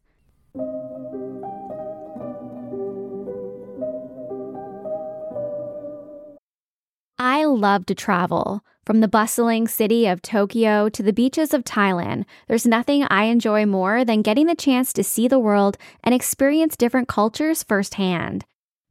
I 7.18 7.44
love 7.44 7.86
to 7.86 7.94
travel. 7.94 8.64
From 8.84 9.00
the 9.00 9.08
bustling 9.08 9.68
city 9.68 10.06
of 10.06 10.22
Tokyo 10.22 10.88
to 10.88 11.02
the 11.02 11.12
beaches 11.12 11.54
of 11.54 11.62
Thailand, 11.62 12.24
there's 12.48 12.66
nothing 12.66 13.04
I 13.04 13.24
enjoy 13.24 13.64
more 13.64 14.04
than 14.04 14.22
getting 14.22 14.46
the 14.46 14.54
chance 14.54 14.92
to 14.94 15.04
see 15.04 15.28
the 15.28 15.38
world 15.38 15.78
and 16.02 16.14
experience 16.14 16.76
different 16.76 17.06
cultures 17.06 17.62
firsthand. 17.62 18.44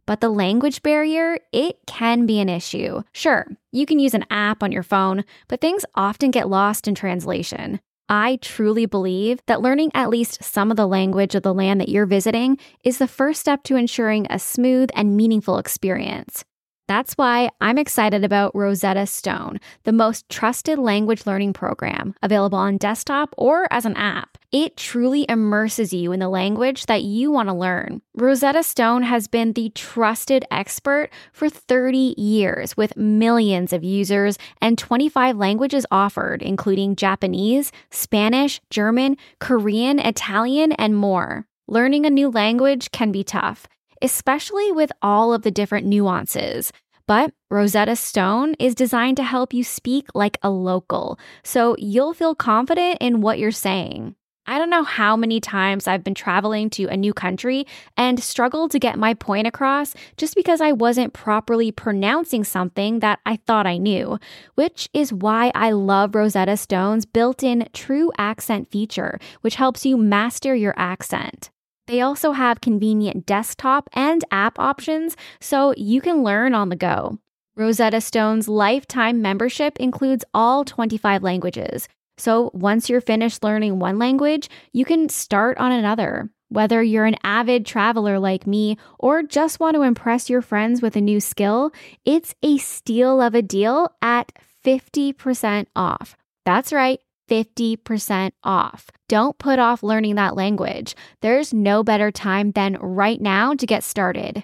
But 0.06 0.22
the 0.22 0.30
language 0.30 0.82
barrier, 0.82 1.38
it 1.52 1.78
can 1.88 2.26
be 2.26 2.40
an 2.40 2.50
issue. 2.50 3.04
Sure, 3.14 3.48
you 3.72 3.86
can 3.86 4.00
use 4.00 4.14
an 4.14 4.26
app 4.30 4.64
on 4.64 4.72
your 4.72 4.84
phone, 4.84 5.24
but 5.48 5.62
things 5.62 5.86
often 5.96 6.32
get 6.32 6.50
lost 6.50 6.88
in 6.88 6.96
translation. 6.96 7.80
I 8.10 8.40
truly 8.42 8.86
believe 8.86 9.40
that 9.46 9.62
learning 9.62 9.92
at 9.94 10.10
least 10.10 10.44
some 10.44 10.70
of 10.70 10.76
the 10.76 10.88
language 10.88 11.34
of 11.34 11.44
the 11.44 11.54
land 11.54 11.80
that 11.80 11.88
you're 11.88 12.06
visiting 12.06 12.58
is 12.84 12.98
the 12.98 13.08
first 13.08 13.40
step 13.40 13.64
to 13.64 13.78
ensuring 13.78 14.28
a 14.30 14.38
smooth 14.38 14.90
and 14.96 15.16
meaningful 15.16 15.58
experience. 15.58 16.44
That's 16.90 17.14
why 17.14 17.52
I'm 17.62 17.78
excited 17.78 18.26
about 18.26 18.54
Rosetta 18.54 19.08
Stone, 19.08 19.62
the 19.84 19.94
most 19.94 20.28
trusted 20.28 20.78
language 20.78 21.26
learning 21.26 21.54
program 21.54 22.14
available 22.22 22.58
on 22.58 22.76
desktop 22.76 23.34
or 23.38 23.66
as 23.72 23.86
an 23.86 23.96
app. 23.96 24.31
It 24.52 24.76
truly 24.76 25.26
immerses 25.30 25.94
you 25.94 26.12
in 26.12 26.20
the 26.20 26.28
language 26.28 26.88
that 26.88 27.04
you 27.04 27.32
want 27.32 27.50
to 27.50 27.56
learn. 27.56 28.02
Rosetta 28.16 28.64
Stone 28.64 29.04
has 29.04 29.28
been 29.28 29.54
the 29.54 29.70
trusted 29.70 30.44
expert 30.52 31.10
for 31.32 31.50
30 31.50 32.16
years 32.18 32.76
with 32.76 32.98
millions 32.98 33.72
of 33.72 33.84
users 33.84 34.38
and 34.62 34.78
25 34.78 35.38
languages 35.38 35.86
offered, 35.90 36.42
including 36.42 36.96
Japanese, 36.96 37.72
Spanish, 37.90 38.60
German, 38.70 39.16
Korean, 39.40 40.00
Italian, 40.00 40.74
and 40.74 40.98
more. 40.98 41.48
Learning 41.68 42.06
a 42.06 42.10
new 42.10 42.30
language 42.30 42.92
can 42.92 43.12
be 43.12 43.24
tough 43.24 43.68
especially 44.02 44.72
with 44.72 44.92
all 45.02 45.34
of 45.34 45.44
the 45.44 45.52
different 45.52 45.86
nuances. 45.86 46.72
But 47.08 47.34
Rosetta 47.50 47.96
Stone 47.96 48.56
is 48.60 48.76
designed 48.76 49.18
to 49.18 49.24
help 49.24 49.54
you 49.54 49.64
speak 49.64 50.08
like 50.14 50.38
a 50.42 50.50
local, 50.50 51.20
so 51.44 51.76
you'll 51.78 52.14
feel 52.14 52.36
confident 52.36 52.98
in 53.02 53.22
what 53.22 53.40
you're 53.40 53.52
saying. 53.52 54.16
I 54.48 54.58
don't 54.58 54.72
know 54.72 54.84
how 54.84 55.16
many 55.16 55.40
times 55.40 55.88
I've 55.88 56.04
been 56.04 56.16
traveling 56.16 56.70
to 56.72 56.86
a 56.86 56.98
new 56.98 57.14
country 57.14 57.66
and 57.96 58.22
struggled 58.22 58.72
to 58.72 58.80
get 58.80 58.98
my 58.98 59.14
point 59.14 59.46
across 59.46 59.94
just 60.18 60.36
because 60.36 60.62
I 60.62 60.72
wasn't 60.72 61.14
properly 61.14 61.72
pronouncing 61.72 62.44
something 62.44 63.00
that 63.00 63.20
I 63.26 63.38
thought 63.46 63.68
I 63.68 63.78
knew, 63.78 64.18
which 64.56 64.90
is 64.94 65.14
why 65.14 65.52
I 65.54 65.72
love 65.72 66.16
Rosetta 66.16 66.58
Stone's 66.58 67.06
built 67.06 67.44
in 67.44 67.70
true 67.72 68.12
accent 68.18 68.72
feature, 68.72 69.20
which 69.42 69.56
helps 69.56 69.86
you 69.86 69.96
master 69.96 70.56
your 70.56 70.74
accent. 70.76 71.52
They 71.88 72.02
also 72.02 72.32
have 72.32 72.62
convenient 72.62 73.26
desktop 73.26 73.90
and 73.94 74.24
app 74.32 74.58
options 74.58 75.16
so 75.40 75.74
you 75.78 76.02
can 76.02 76.24
learn 76.24 76.56
on 76.56 76.70
the 76.70 76.76
go. 76.76 77.20
Rosetta 77.56 78.02
Stone's 78.02 78.48
lifetime 78.48 79.22
membership 79.22 79.78
includes 79.78 80.26
all 80.34 80.64
25 80.64 81.22
languages. 81.22 81.88
So 82.22 82.52
once 82.54 82.88
you're 82.88 83.02
finished 83.02 83.44
learning 83.44 83.80
one 83.80 83.98
language, 83.98 84.48
you 84.74 84.86
can 84.86 85.10
start 85.10 85.58
on 85.58 85.72
another. 85.72 86.30
Whether 86.50 86.84
you're 86.84 87.06
an 87.06 87.16
avid 87.24 87.66
traveler 87.66 88.20
like 88.20 88.46
me 88.46 88.78
or 89.00 89.24
just 89.24 89.60
want 89.60 89.74
to 89.76 89.82
impress 89.82 90.30
your 90.30 90.44
friends 90.44 90.84
with 90.84 90.96
a 90.96 91.02
new 91.02 91.20
skill, 91.20 91.72
it's 92.06 92.36
a 92.44 92.60
steal 92.60 93.22
of 93.22 93.34
a 93.34 93.42
deal 93.42 93.90
at 94.04 94.32
50% 94.64 95.66
off. 95.76 96.16
That's 96.46 96.72
right. 96.72 97.00
50% 97.28 98.34
off. 98.44 98.92
Don't 99.10 99.40
put 99.40 99.58
off 99.58 99.82
learning 99.82 100.16
that 100.16 100.36
language. 100.36 100.96
There's 101.22 101.56
no 101.56 101.82
better 101.84 102.12
time 102.12 102.52
than 102.52 102.76
right 102.76 103.20
now 103.20 103.56
to 103.56 103.66
get 103.66 103.84
started. 103.84 104.44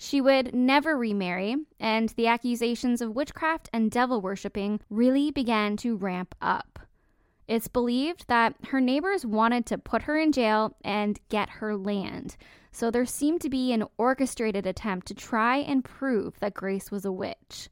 She 0.00 0.20
would 0.20 0.54
never 0.54 0.96
remarry, 0.96 1.56
and 1.80 2.08
the 2.10 2.28
accusations 2.28 3.02
of 3.02 3.16
witchcraft 3.16 3.68
and 3.72 3.90
devil 3.90 4.20
worshipping 4.20 4.80
really 4.88 5.32
began 5.32 5.76
to 5.78 5.96
ramp 5.96 6.36
up. 6.40 6.78
It's 7.48 7.66
believed 7.66 8.28
that 8.28 8.54
her 8.68 8.80
neighbors 8.80 9.26
wanted 9.26 9.66
to 9.66 9.78
put 9.78 10.02
her 10.02 10.16
in 10.16 10.30
jail 10.30 10.76
and 10.84 11.18
get 11.28 11.48
her 11.48 11.76
land. 11.76 12.36
So 12.70 12.90
there 12.90 13.06
seemed 13.06 13.40
to 13.40 13.48
be 13.48 13.72
an 13.72 13.84
orchestrated 13.96 14.66
attempt 14.66 15.08
to 15.08 15.14
try 15.14 15.56
and 15.56 15.84
prove 15.84 16.38
that 16.38 16.54
Grace 16.54 16.92
was 16.92 17.04
a 17.04 17.12
witch. 17.12 17.68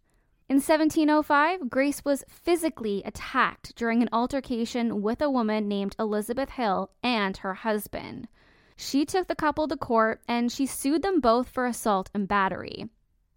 In 0.49 0.57
1705, 0.57 1.71
Grace 1.71 2.05
was 2.05 2.25
physically 2.29 3.03
attacked 3.05 3.77
during 3.77 4.03
an 4.03 4.09
altercation 4.13 5.03
with 5.03 5.21
a 5.21 5.31
woman 5.31 5.69
named 5.69 5.95
Elizabeth 5.99 6.51
Hill 6.51 6.91
and 7.03 7.37
her 7.39 7.55
husband. 7.55 8.29
She 8.77 9.05
took 9.05 9.27
the 9.27 9.35
couple 9.35 9.67
to 9.69 9.77
court 9.77 10.21
and 10.29 10.53
she 10.53 10.67
sued 10.67 11.03
them 11.03 11.21
both 11.21 11.49
for 11.49 11.67
assault 11.67 12.11
and 12.15 12.29
battery. 12.29 12.89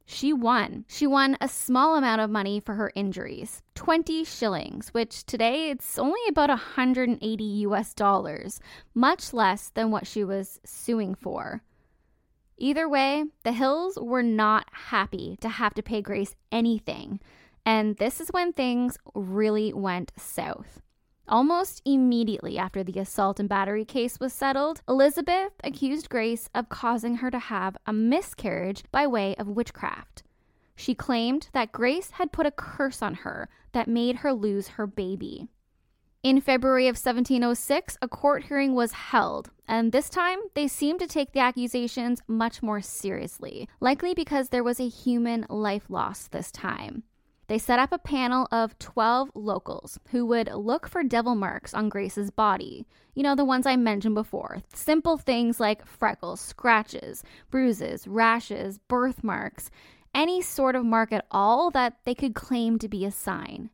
She 0.06 0.34
won. 0.34 0.86
She 0.88 1.06
won 1.06 1.38
a 1.40 1.48
small 1.48 1.96
amount 1.96 2.22
of 2.22 2.32
money 2.32 2.60
for 2.60 2.74
her 2.74 2.92
injuries 2.96 3.62
20 3.76 4.24
shillings, 4.24 4.90
which 4.90 5.24
today 5.26 5.70
it's 5.70 6.00
only 6.00 6.20
about 6.28 6.50
180 6.50 7.44
US 7.44 7.94
dollars, 7.94 8.60
much 8.94 9.34
less 9.34 9.70
than 9.70 9.92
what 9.92 10.08
she 10.08 10.24
was 10.24 10.60
suing 10.66 11.16
for. 11.16 11.62
Either 12.58 12.90
way, 12.90 13.24
the 13.44 13.54
Hills 13.54 13.98
were 14.02 14.24
not 14.24 14.68
happy 14.72 15.38
to 15.40 15.48
have 15.48 15.74
to 15.76 15.84
pay 15.84 16.02
Grace 16.02 16.36
anything, 16.52 17.22
and 17.66 17.96
this 17.98 18.20
is 18.20 18.30
when 18.30 18.52
things 18.52 18.98
really 19.14 19.72
went 19.72 20.12
south. 20.18 20.82
Almost 21.30 21.84
immediately 21.86 22.58
after 22.58 22.84
the 22.84 23.00
assault 23.00 23.40
and 23.40 23.48
battery 23.48 23.86
case 23.86 24.20
was 24.20 24.34
settled, 24.34 24.82
Elizabeth 24.90 25.54
accused 25.64 26.10
Grace 26.10 26.50
of 26.56 26.70
causing 26.70 27.18
her 27.18 27.30
to 27.30 27.38
have 27.38 27.78
a 27.86 27.94
miscarriage 27.94 28.84
by 28.92 29.06
way 29.06 29.36
of 29.36 29.48
witchcraft. 29.48 30.24
She 30.76 30.96
claimed 30.96 31.50
that 31.54 31.72
Grace 31.72 32.12
had 32.12 32.32
put 32.32 32.48
a 32.48 32.52
curse 32.52 33.04
on 33.04 33.14
her 33.14 33.48
that 33.74 33.88
made 33.88 34.18
her 34.18 34.34
lose 34.34 34.70
her 34.70 34.88
baby. 34.88 35.48
In 36.24 36.42
February 36.42 36.88
of 36.88 36.94
1706, 36.96 37.98
a 38.02 38.08
court 38.08 38.46
hearing 38.46 38.74
was 38.74 38.92
held, 38.94 39.52
and 39.68 39.92
this 39.92 40.10
time 40.10 40.40
they 40.56 40.68
seemed 40.68 41.00
to 41.00 41.08
take 41.08 41.34
the 41.34 41.42
accusations 41.42 42.24
much 42.28 42.64
more 42.64 42.82
seriously, 42.82 43.70
likely 43.80 44.16
because 44.16 44.50
there 44.50 44.64
was 44.64 44.80
a 44.80 44.90
human 44.90 45.46
life 45.48 45.86
lost 45.90 46.32
this 46.32 46.52
time. 46.52 47.04
They 47.50 47.58
set 47.58 47.80
up 47.80 47.92
a 47.92 47.98
panel 47.98 48.48
of 48.52 48.78
12 48.78 49.32
locals 49.34 50.00
who 50.12 50.24
would 50.28 50.54
look 50.54 50.88
for 50.88 51.02
devil 51.02 51.34
marks 51.34 51.74
on 51.74 51.90
Grace's 51.90 52.30
body. 52.30 52.86
You 53.16 53.24
know, 53.24 53.34
the 53.34 53.44
ones 53.44 53.66
I 53.66 53.76
mentioned 53.76 54.14
before. 54.14 54.62
Simple 54.72 55.18
things 55.18 55.60
like 55.60 55.84
freckles, 55.84 56.40
scratches, 56.40 57.24
bruises, 57.50 58.08
rashes, 58.08 58.78
birthmarks, 58.78 59.72
any 60.14 60.44
sort 60.44 60.76
of 60.76 60.86
mark 60.86 61.12
at 61.12 61.26
all 61.32 61.72
that 61.72 61.98
they 62.06 62.14
could 62.14 62.36
claim 62.36 62.78
to 62.78 62.88
be 62.88 63.04
a 63.04 63.10
sign. 63.10 63.72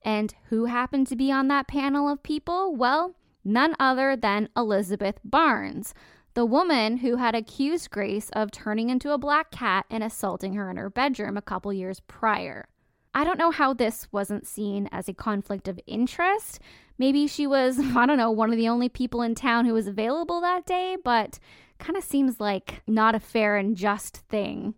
And 0.00 0.34
who 0.48 0.64
happened 0.64 1.06
to 1.08 1.16
be 1.16 1.30
on 1.30 1.48
that 1.48 1.68
panel 1.68 2.08
of 2.08 2.22
people? 2.22 2.74
Well, 2.74 3.14
none 3.44 3.76
other 3.78 4.16
than 4.16 4.48
Elizabeth 4.56 5.20
Barnes, 5.22 5.92
the 6.32 6.46
woman 6.46 6.96
who 6.96 7.16
had 7.16 7.34
accused 7.34 7.90
Grace 7.90 8.30
of 8.30 8.50
turning 8.50 8.88
into 8.88 9.12
a 9.12 9.18
black 9.18 9.50
cat 9.50 9.84
and 9.90 10.02
assaulting 10.02 10.54
her 10.54 10.70
in 10.70 10.78
her 10.78 10.88
bedroom 10.88 11.36
a 11.36 11.42
couple 11.42 11.74
years 11.74 12.00
prior. 12.00 12.68
I 13.16 13.24
don't 13.24 13.38
know 13.38 13.50
how 13.50 13.72
this 13.72 14.06
wasn't 14.12 14.46
seen 14.46 14.90
as 14.92 15.08
a 15.08 15.14
conflict 15.14 15.68
of 15.68 15.80
interest. 15.86 16.60
Maybe 16.98 17.26
she 17.26 17.46
was, 17.46 17.78
I 17.96 18.04
don't 18.04 18.18
know, 18.18 18.30
one 18.30 18.50
of 18.50 18.58
the 18.58 18.68
only 18.68 18.90
people 18.90 19.22
in 19.22 19.34
town 19.34 19.64
who 19.64 19.72
was 19.72 19.86
available 19.86 20.42
that 20.42 20.66
day, 20.66 20.98
but 21.02 21.38
kind 21.78 21.96
of 21.96 22.04
seems 22.04 22.40
like 22.40 22.82
not 22.86 23.14
a 23.14 23.20
fair 23.20 23.56
and 23.56 23.74
just 23.74 24.18
thing. 24.28 24.74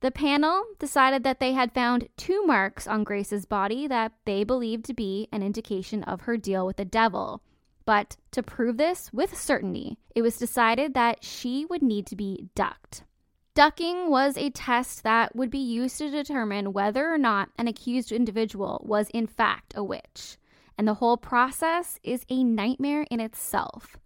The 0.00 0.10
panel 0.10 0.64
decided 0.78 1.24
that 1.24 1.40
they 1.40 1.52
had 1.52 1.74
found 1.74 2.08
two 2.16 2.42
marks 2.46 2.86
on 2.86 3.04
Grace's 3.04 3.44
body 3.44 3.86
that 3.86 4.12
they 4.24 4.44
believed 4.44 4.86
to 4.86 4.94
be 4.94 5.28
an 5.30 5.42
indication 5.42 6.04
of 6.04 6.22
her 6.22 6.38
deal 6.38 6.64
with 6.64 6.78
the 6.78 6.86
devil. 6.86 7.42
But 7.84 8.16
to 8.30 8.42
prove 8.42 8.78
this 8.78 9.12
with 9.12 9.36
certainty, 9.38 9.98
it 10.14 10.22
was 10.22 10.38
decided 10.38 10.94
that 10.94 11.22
she 11.22 11.66
would 11.66 11.82
need 11.82 12.06
to 12.06 12.16
be 12.16 12.48
ducked. 12.54 13.04
Ducking 13.54 14.10
was 14.10 14.36
a 14.36 14.50
test 14.50 15.04
that 15.04 15.36
would 15.36 15.48
be 15.48 15.58
used 15.58 15.98
to 15.98 16.10
determine 16.10 16.72
whether 16.72 17.08
or 17.08 17.18
not 17.18 17.50
an 17.56 17.68
accused 17.68 18.10
individual 18.10 18.82
was 18.84 19.08
in 19.10 19.28
fact 19.28 19.72
a 19.76 19.84
witch, 19.84 20.38
and 20.76 20.88
the 20.88 20.94
whole 20.94 21.16
process 21.16 22.00
is 22.02 22.26
a 22.28 22.42
nightmare 22.42 23.06
in 23.12 23.20
itself. 23.20 23.96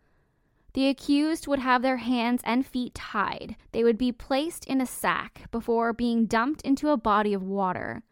The 0.75 0.89
accused 0.89 1.47
would 1.47 1.61
have 1.61 1.81
their 1.81 1.97
hands 1.97 2.43
and 2.45 2.67
feet 2.67 2.95
tied. 2.95 3.57
They 3.73 3.83
would 3.83 3.97
be 3.97 4.13
placed 4.13 4.67
in 4.67 4.83
a 4.83 4.87
sack 4.87 5.51
before 5.51 5.95
being 5.95 6.27
dumped 6.27 6.61
into 6.61 6.91
a 6.91 6.99
body 6.99 7.33
of 7.33 7.43
water. 7.43 8.03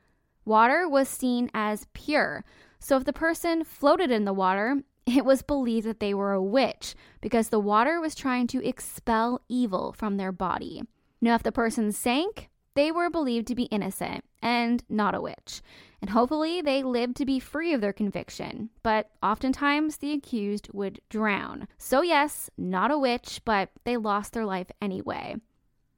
Water 0.47 0.89
was 0.89 1.07
seen 1.07 1.51
as 1.53 1.87
pure, 1.93 2.47
so 2.79 2.97
if 2.97 3.05
the 3.05 3.13
person 3.13 3.63
floated 3.63 4.11
in 4.11 4.25
the 4.25 4.33
water, 4.33 4.79
it 5.05 5.27
was 5.27 5.43
believed 5.43 5.87
that 5.87 6.01
they 6.01 6.15
were 6.15 6.33
a 6.33 6.43
witch 6.43 6.95
because 7.21 7.51
the 7.51 7.61
water 7.61 8.01
was 8.01 8.15
trying 8.15 8.47
to 8.47 8.67
expel 8.67 9.43
evil 9.51 9.93
from 9.93 10.17
their 10.17 10.33
body. 10.33 10.83
Now, 11.21 11.35
if 11.35 11.43
the 11.43 11.53
person 11.53 11.93
sank, 11.93 12.51
they 12.75 12.93
were 12.93 13.09
believed 13.09 13.47
to 13.49 13.55
be 13.55 13.65
innocent 13.65 14.25
and 14.43 14.85
not 14.89 15.15
a 15.15 15.21
witch, 15.21 15.63
and 16.01 16.11
hopefully 16.11 16.61
they 16.61 16.83
lived 16.83 17.17
to 17.17 17.25
be 17.25 17.41
free 17.41 17.73
of 17.73 17.81
their 17.81 17.93
conviction. 17.93 18.69
But 18.83 19.11
oftentimes 19.23 19.97
the 19.97 20.13
accused 20.13 20.69
would 20.73 21.01
drown. 21.09 21.69
So, 21.79 22.03
yes, 22.03 22.51
not 22.59 22.91
a 22.91 22.99
witch, 22.99 23.41
but 23.45 23.71
they 23.85 23.97
lost 23.97 24.35
their 24.35 24.45
life 24.45 24.69
anyway. 24.81 25.37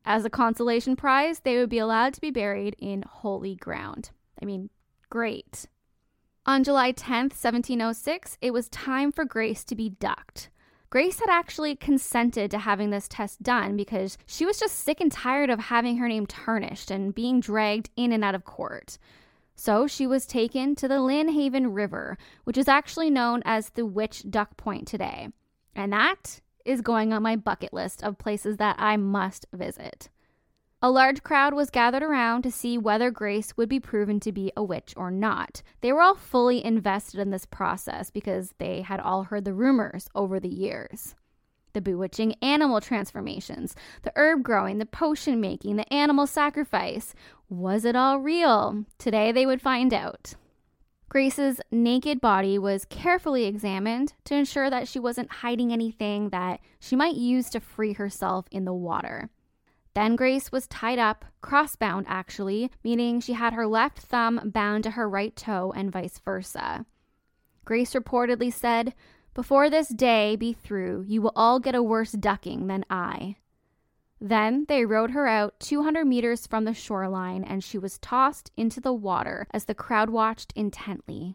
As 0.04 0.24
a 0.24 0.30
consolation 0.30 0.96
prize, 0.96 1.40
they 1.40 1.58
would 1.58 1.68
be 1.68 1.78
allowed 1.78 2.14
to 2.14 2.20
be 2.20 2.30
buried 2.30 2.76
in 2.78 3.02
holy 3.02 3.56
ground. 3.56 4.10
I 4.40 4.44
mean, 4.44 4.70
great. 5.10 5.66
On 6.46 6.64
July 6.64 6.92
10th, 6.92 7.34
1706, 7.34 8.38
it 8.40 8.52
was 8.52 8.70
time 8.70 9.12
for 9.12 9.26
Grace 9.26 9.64
to 9.64 9.74
be 9.74 9.90
ducked. 9.90 10.48
Grace 10.90 11.20
had 11.20 11.28
actually 11.28 11.76
consented 11.76 12.50
to 12.50 12.58
having 12.58 12.88
this 12.88 13.08
test 13.08 13.42
done 13.42 13.76
because 13.76 14.16
she 14.24 14.46
was 14.46 14.58
just 14.58 14.74
sick 14.74 15.00
and 15.00 15.12
tired 15.12 15.50
of 15.50 15.58
having 15.58 15.98
her 15.98 16.08
name 16.08 16.26
tarnished 16.26 16.90
and 16.90 17.14
being 17.14 17.40
dragged 17.40 17.90
in 17.94 18.10
and 18.10 18.24
out 18.24 18.34
of 18.34 18.44
court. 18.44 18.96
So 19.54 19.86
she 19.86 20.06
was 20.06 20.24
taken 20.24 20.74
to 20.76 20.88
the 20.88 20.94
Lynnhaven 20.94 21.74
River, 21.74 22.16
which 22.44 22.56
is 22.56 22.68
actually 22.68 23.10
known 23.10 23.42
as 23.44 23.70
the 23.70 23.84
Witch 23.84 24.24
Duck 24.30 24.56
Point 24.56 24.88
today. 24.88 25.28
And 25.74 25.92
that 25.92 26.40
is 26.64 26.80
going 26.80 27.12
on 27.12 27.22
my 27.22 27.36
bucket 27.36 27.72
list 27.72 28.02
of 28.02 28.16
places 28.16 28.56
that 28.56 28.76
I 28.78 28.96
must 28.96 29.46
visit. 29.52 30.08
A 30.80 30.92
large 30.92 31.24
crowd 31.24 31.54
was 31.54 31.70
gathered 31.70 32.04
around 32.04 32.42
to 32.42 32.52
see 32.52 32.78
whether 32.78 33.10
Grace 33.10 33.56
would 33.56 33.68
be 33.68 33.80
proven 33.80 34.20
to 34.20 34.30
be 34.30 34.52
a 34.56 34.62
witch 34.62 34.94
or 34.96 35.10
not. 35.10 35.60
They 35.80 35.92
were 35.92 36.00
all 36.00 36.14
fully 36.14 36.64
invested 36.64 37.18
in 37.18 37.30
this 37.30 37.46
process 37.46 38.12
because 38.12 38.54
they 38.58 38.82
had 38.82 39.00
all 39.00 39.24
heard 39.24 39.44
the 39.44 39.54
rumors 39.54 40.08
over 40.14 40.38
the 40.38 40.48
years. 40.48 41.16
The 41.72 41.80
bewitching 41.80 42.36
animal 42.40 42.80
transformations, 42.80 43.74
the 44.02 44.12
herb 44.14 44.44
growing, 44.44 44.78
the 44.78 44.86
potion 44.86 45.40
making, 45.40 45.74
the 45.74 45.92
animal 45.92 46.28
sacrifice. 46.28 47.12
Was 47.48 47.84
it 47.84 47.96
all 47.96 48.20
real? 48.20 48.84
Today 48.98 49.32
they 49.32 49.46
would 49.46 49.60
find 49.60 49.92
out. 49.92 50.34
Grace's 51.08 51.60
naked 51.72 52.20
body 52.20 52.56
was 52.56 52.84
carefully 52.84 53.46
examined 53.46 54.12
to 54.26 54.36
ensure 54.36 54.70
that 54.70 54.86
she 54.86 55.00
wasn't 55.00 55.32
hiding 55.32 55.72
anything 55.72 56.28
that 56.28 56.60
she 56.78 56.94
might 56.94 57.16
use 57.16 57.50
to 57.50 57.58
free 57.58 57.94
herself 57.94 58.46
in 58.52 58.64
the 58.64 58.72
water. 58.72 59.28
Then 59.98 60.14
Grace 60.14 60.52
was 60.52 60.68
tied 60.68 61.00
up, 61.00 61.24
crossbound 61.42 62.04
actually, 62.06 62.70
meaning 62.84 63.18
she 63.18 63.32
had 63.32 63.54
her 63.54 63.66
left 63.66 63.98
thumb 63.98 64.40
bound 64.44 64.84
to 64.84 64.92
her 64.92 65.08
right 65.08 65.34
toe 65.34 65.72
and 65.74 65.90
vice 65.90 66.20
versa. 66.20 66.86
Grace 67.64 67.94
reportedly 67.94 68.52
said, 68.52 68.94
Before 69.34 69.68
this 69.68 69.88
day 69.88 70.36
be 70.36 70.52
through, 70.52 71.04
you 71.08 71.20
will 71.20 71.32
all 71.34 71.58
get 71.58 71.74
a 71.74 71.82
worse 71.82 72.12
ducking 72.12 72.68
than 72.68 72.84
I. 72.88 73.38
Then 74.20 74.66
they 74.68 74.84
rowed 74.84 75.10
her 75.10 75.26
out 75.26 75.58
200 75.58 76.04
meters 76.04 76.46
from 76.46 76.64
the 76.64 76.74
shoreline 76.74 77.42
and 77.42 77.64
she 77.64 77.76
was 77.76 77.98
tossed 77.98 78.52
into 78.56 78.80
the 78.80 78.94
water 78.94 79.48
as 79.52 79.64
the 79.64 79.74
crowd 79.74 80.10
watched 80.10 80.52
intently. 80.54 81.34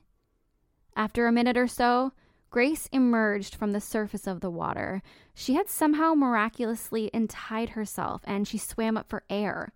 After 0.96 1.28
a 1.28 1.34
minute 1.34 1.58
or 1.58 1.68
so, 1.68 2.14
Grace 2.54 2.88
emerged 2.92 3.56
from 3.56 3.72
the 3.72 3.82
surface 3.82 4.28
of 4.28 4.40
the 4.40 4.52
water. 4.52 5.02
She 5.34 5.56
had 5.56 5.68
somehow 5.68 6.14
miraculously 6.14 7.10
untied 7.12 7.70
herself 7.70 8.22
and 8.26 8.48
she 8.48 8.60
swam 8.60 8.96
up 8.96 9.10
for 9.10 9.24
air. 9.28 9.74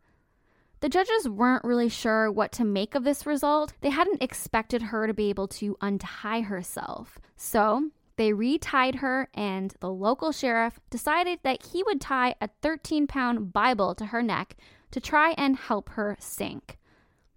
The 0.81 0.87
judges 0.87 1.27
weren't 1.27 1.63
really 1.63 1.89
sure 1.89 2.31
what 2.31 2.51
to 2.51 2.63
make 2.63 2.93
of 2.93 3.03
this 3.03 3.25
result. 3.25 3.73
They 3.81 3.89
hadn't 3.89 4.21
expected 4.21 4.83
her 4.83 5.07
to 5.07 5.13
be 5.15 5.29
able 5.29 5.47
to 5.47 5.75
untie 5.81 6.41
herself. 6.41 7.17
So 7.35 7.89
they 8.15 8.31
retied 8.31 8.97
her, 8.97 9.27
and 9.33 9.73
the 9.79 9.89
local 9.89 10.31
sheriff 10.31 10.79
decided 10.91 11.39
that 11.41 11.65
he 11.71 11.81
would 11.81 11.99
tie 11.99 12.35
a 12.39 12.49
13 12.61 13.07
pound 13.07 13.53
Bible 13.53 13.95
to 13.95 14.05
her 14.05 14.21
neck 14.21 14.55
to 14.91 15.01
try 15.01 15.31
and 15.31 15.55
help 15.55 15.89
her 15.89 16.15
sink. 16.19 16.77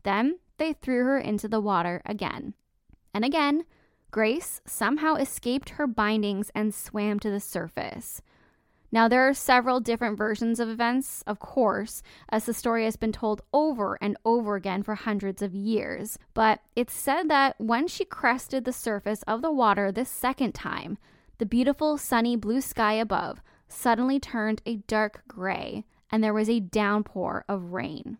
Then 0.03 0.39
they 0.59 0.75
threw 0.75 1.03
her 1.05 1.19
into 1.19 1.49
the 1.49 1.63
water 1.63 2.03
again. 2.05 2.53
And 3.15 3.25
again, 3.25 3.65
Grace 4.11 4.61
somehow 4.67 5.15
escaped 5.15 5.71
her 5.71 5.87
bindings 5.87 6.51
and 6.55 6.75
swam 6.75 7.21
to 7.21 7.31
the 7.31 7.41
surface. 7.41 8.23
Now, 8.93 9.07
there 9.07 9.29
are 9.29 9.35
several 9.35 9.79
different 9.79 10.19
versions 10.19 10.59
of 10.59 10.69
events, 10.69 11.23
of 11.27 11.39
course, 11.39 12.03
as 12.29 12.45
the 12.45 12.55
story 12.55 12.85
has 12.85 12.97
been 12.97 13.13
told 13.13 13.43
over 13.53 13.97
and 14.01 14.17
over 14.25 14.57
again 14.57 14.83
for 14.83 14.97
hundreds 14.97 15.43
of 15.43 15.55
years. 15.55 16.19
But 16.35 16.61
it's 16.75 16.93
said 16.95 17.29
that 17.29 17.55
when 17.59 17.87
she 17.87 18.05
crested 18.05 18.65
the 18.65 18.73
surface 18.73 19.23
of 19.29 19.43
the 19.43 19.53
water 19.53 19.93
this 19.93 20.09
second 20.09 20.55
time, 20.55 20.99
the 21.39 21.47
beautiful 21.47 21.99
sunny 21.99 22.35
blue 22.35 22.61
sky 22.61 22.95
above 22.95 23.41
suddenly 23.69 24.19
turned 24.19 24.61
a 24.67 24.77
dark 24.77 25.23
gray, 25.29 25.85
and 26.11 26.25
there 26.25 26.35
was 26.35 26.51
a 26.51 26.59
downpour 26.59 27.45
of 27.49 27.73
rain. 27.73 28.19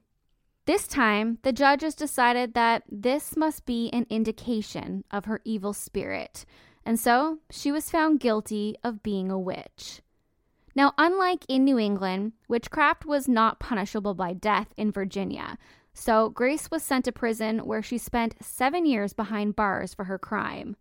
This 0.71 0.87
time, 0.87 1.39
the 1.43 1.53
judges 1.53 1.97
decided 1.97 2.55
that 2.55 2.85
this 2.89 3.37
must 3.37 3.67
be 3.67 3.91
an 3.93 4.07
indication 4.09 5.03
of 5.11 5.25
her 5.25 5.41
evil 5.45 5.73
spirit, 5.73 6.45
and 6.87 6.97
so 6.97 7.39
she 7.51 7.73
was 7.73 7.91
found 7.91 8.21
guilty 8.21 8.77
of 8.85 9.03
being 9.03 9.33
a 9.33 9.37
witch. 9.37 10.01
Now, 10.77 10.93
unlike 10.97 11.45
in 11.49 11.65
New 11.65 11.77
England, 11.77 12.35
witchcraft 12.47 13.05
was 13.05 13.27
not 13.27 13.59
punishable 13.59 14.15
by 14.15 14.33
death 14.33 14.69
in 14.77 14.93
Virginia, 14.93 15.59
so 15.93 16.29
Grace 16.29 16.71
was 16.71 16.85
sent 16.85 17.05
to 17.07 17.11
prison 17.11 17.67
where 17.67 17.83
she 17.83 17.99
spent 17.99 18.37
seven 18.41 18.87
years 18.87 19.13
behind 19.13 19.57
bars 19.57 19.93
for 19.93 20.05
her 20.05 20.21
crime. 20.21 20.77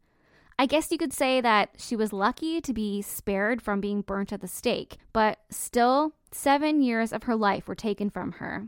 I 0.60 0.68
guess 0.68 0.92
you 0.92 1.00
could 1.00 1.14
say 1.14 1.42
that 1.42 1.72
she 1.80 1.96
was 1.96 2.14
lucky 2.14 2.62
to 2.62 2.74
be 2.74 3.02
spared 3.02 3.60
from 3.60 3.82
being 3.82 4.02
burnt 4.02 4.32
at 4.32 4.42
the 4.42 4.48
stake, 4.48 4.98
but 5.14 5.40
still, 5.50 6.14
seven 6.32 6.84
years 6.84 7.12
of 7.12 7.24
her 7.24 7.36
life 7.36 7.68
were 7.68 7.74
taken 7.74 8.12
from 8.12 8.34
her. 8.34 8.68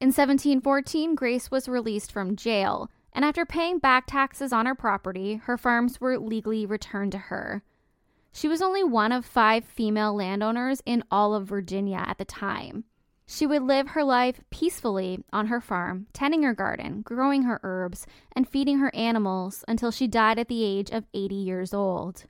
In 0.00 0.08
1714, 0.08 1.16
Grace 1.16 1.50
was 1.50 1.68
released 1.68 2.12
from 2.12 2.36
jail, 2.36 2.88
and 3.12 3.24
after 3.24 3.44
paying 3.44 3.80
back 3.80 4.06
taxes 4.06 4.52
on 4.52 4.64
her 4.66 4.74
property, 4.74 5.34
her 5.44 5.58
farms 5.58 6.00
were 6.00 6.18
legally 6.18 6.64
returned 6.64 7.10
to 7.12 7.18
her. 7.18 7.64
She 8.30 8.46
was 8.46 8.62
only 8.62 8.84
one 8.84 9.10
of 9.10 9.26
five 9.26 9.64
female 9.64 10.14
landowners 10.14 10.80
in 10.86 11.02
all 11.10 11.34
of 11.34 11.48
Virginia 11.48 12.04
at 12.06 12.18
the 12.18 12.24
time. 12.24 12.84
She 13.26 13.44
would 13.44 13.62
live 13.62 13.88
her 13.88 14.04
life 14.04 14.40
peacefully 14.50 15.24
on 15.32 15.48
her 15.48 15.60
farm, 15.60 16.06
tending 16.12 16.44
her 16.44 16.54
garden, 16.54 17.02
growing 17.02 17.42
her 17.42 17.58
herbs, 17.64 18.06
and 18.30 18.48
feeding 18.48 18.78
her 18.78 18.94
animals 18.94 19.64
until 19.66 19.90
she 19.90 20.06
died 20.06 20.38
at 20.38 20.46
the 20.46 20.62
age 20.62 20.90
of 20.90 21.06
80 21.12 21.34
years 21.34 21.74
old. 21.74 22.24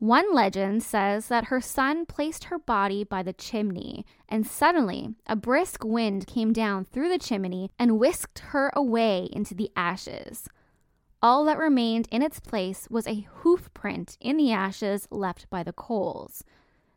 One 0.00 0.34
legend 0.34 0.82
says 0.82 1.28
that 1.28 1.44
her 1.44 1.60
son 1.60 2.06
placed 2.06 2.44
her 2.44 2.58
body 2.58 3.04
by 3.04 3.22
the 3.22 3.34
chimney, 3.34 4.06
and 4.30 4.46
suddenly 4.46 5.14
a 5.26 5.36
brisk 5.36 5.84
wind 5.84 6.26
came 6.26 6.54
down 6.54 6.86
through 6.86 7.10
the 7.10 7.18
chimney 7.18 7.70
and 7.78 7.98
whisked 7.98 8.38
her 8.38 8.72
away 8.74 9.28
into 9.30 9.54
the 9.54 9.70
ashes. 9.76 10.48
All 11.20 11.44
that 11.44 11.58
remained 11.58 12.08
in 12.10 12.22
its 12.22 12.40
place 12.40 12.88
was 12.90 13.06
a 13.06 13.26
hoof 13.30 13.72
print 13.74 14.16
in 14.22 14.38
the 14.38 14.52
ashes 14.52 15.06
left 15.10 15.50
by 15.50 15.62
the 15.62 15.74
coals. 15.74 16.44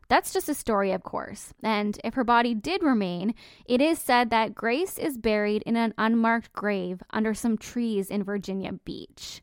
That's 0.08 0.32
just 0.32 0.48
a 0.48 0.54
story, 0.54 0.90
of 0.90 1.02
course. 1.02 1.52
And 1.62 2.00
if 2.02 2.14
her 2.14 2.24
body 2.24 2.54
did 2.54 2.82
remain, 2.82 3.34
it 3.66 3.82
is 3.82 3.98
said 3.98 4.30
that 4.30 4.54
Grace 4.54 4.96
is 4.96 5.18
buried 5.18 5.62
in 5.66 5.76
an 5.76 5.92
unmarked 5.98 6.54
grave 6.54 7.02
under 7.10 7.34
some 7.34 7.58
trees 7.58 8.08
in 8.08 8.24
Virginia 8.24 8.72
Beach. 8.72 9.42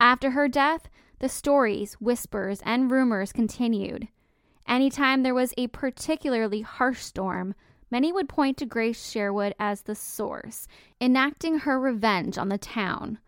After 0.00 0.32
her 0.32 0.48
death, 0.48 0.88
the 1.18 1.28
stories, 1.28 1.94
whispers, 1.94 2.60
and 2.64 2.90
rumors 2.90 3.32
continued. 3.32 4.08
Anytime 4.66 5.22
there 5.22 5.34
was 5.34 5.54
a 5.56 5.68
particularly 5.68 6.62
harsh 6.62 7.02
storm, 7.02 7.54
many 7.90 8.12
would 8.12 8.28
point 8.28 8.56
to 8.58 8.66
Grace 8.66 9.10
Sherwood 9.10 9.54
as 9.58 9.82
the 9.82 9.94
source, 9.94 10.66
enacting 11.00 11.60
her 11.60 11.78
revenge 11.78 12.38
on 12.38 12.48
the 12.48 12.58
town. 12.58 13.18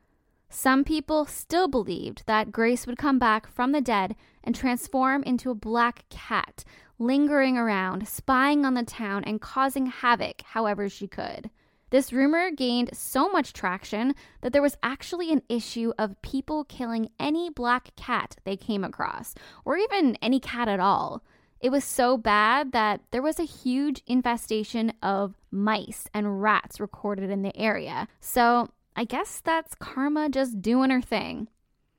Some 0.48 0.84
people 0.84 1.26
still 1.26 1.68
believed 1.68 2.22
that 2.26 2.52
Grace 2.52 2.86
would 2.86 2.98
come 2.98 3.18
back 3.18 3.46
from 3.46 3.72
the 3.72 3.80
dead 3.80 4.16
and 4.42 4.54
transform 4.54 5.22
into 5.24 5.50
a 5.50 5.54
black 5.54 6.04
cat, 6.08 6.64
lingering 6.98 7.58
around, 7.58 8.08
spying 8.08 8.64
on 8.64 8.74
the 8.74 8.84
town, 8.84 9.24
and 9.24 9.40
causing 9.40 9.86
havoc 9.86 10.42
however 10.42 10.88
she 10.88 11.06
could. 11.06 11.50
This 11.90 12.12
rumor 12.12 12.50
gained 12.50 12.90
so 12.92 13.28
much 13.28 13.52
traction 13.52 14.14
that 14.40 14.52
there 14.52 14.62
was 14.62 14.76
actually 14.82 15.32
an 15.32 15.42
issue 15.48 15.92
of 15.98 16.20
people 16.20 16.64
killing 16.64 17.10
any 17.20 17.48
black 17.48 17.94
cat 17.94 18.36
they 18.44 18.56
came 18.56 18.82
across, 18.82 19.34
or 19.64 19.76
even 19.76 20.16
any 20.20 20.40
cat 20.40 20.68
at 20.68 20.80
all. 20.80 21.22
It 21.60 21.70
was 21.70 21.84
so 21.84 22.16
bad 22.16 22.72
that 22.72 23.00
there 23.12 23.22
was 23.22 23.38
a 23.38 23.44
huge 23.44 24.02
infestation 24.06 24.92
of 25.02 25.34
mice 25.50 26.06
and 26.12 26.42
rats 26.42 26.80
recorded 26.80 27.30
in 27.30 27.42
the 27.42 27.56
area. 27.56 28.08
So 28.20 28.70
I 28.94 29.04
guess 29.04 29.40
that's 29.40 29.74
karma 29.74 30.28
just 30.28 30.60
doing 30.60 30.90
her 30.90 31.00
thing. 31.00 31.48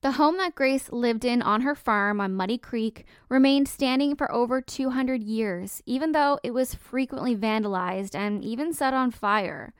The 0.01 0.12
home 0.12 0.38
that 0.38 0.53
Grace 0.53 0.91
lived 0.91 1.25
in 1.25 1.41
on 1.41 1.62
her 1.62 1.73
farm 1.73 2.21
on 2.21 2.36
Muddy 2.36 2.60
Creek 2.60 3.03
remained 3.29 3.67
standing 3.67 4.15
for 4.15 4.31
over 4.31 4.62
200 4.62 5.23
years, 5.23 5.81
even 5.88 6.12
though 6.12 6.39
it 6.43 6.51
was 6.53 6.75
frequently 6.75 7.36
vandalized 7.36 8.13
and 8.13 8.43
even 8.43 8.73
set 8.73 8.93
on 8.93 9.10
fire. 9.10 9.73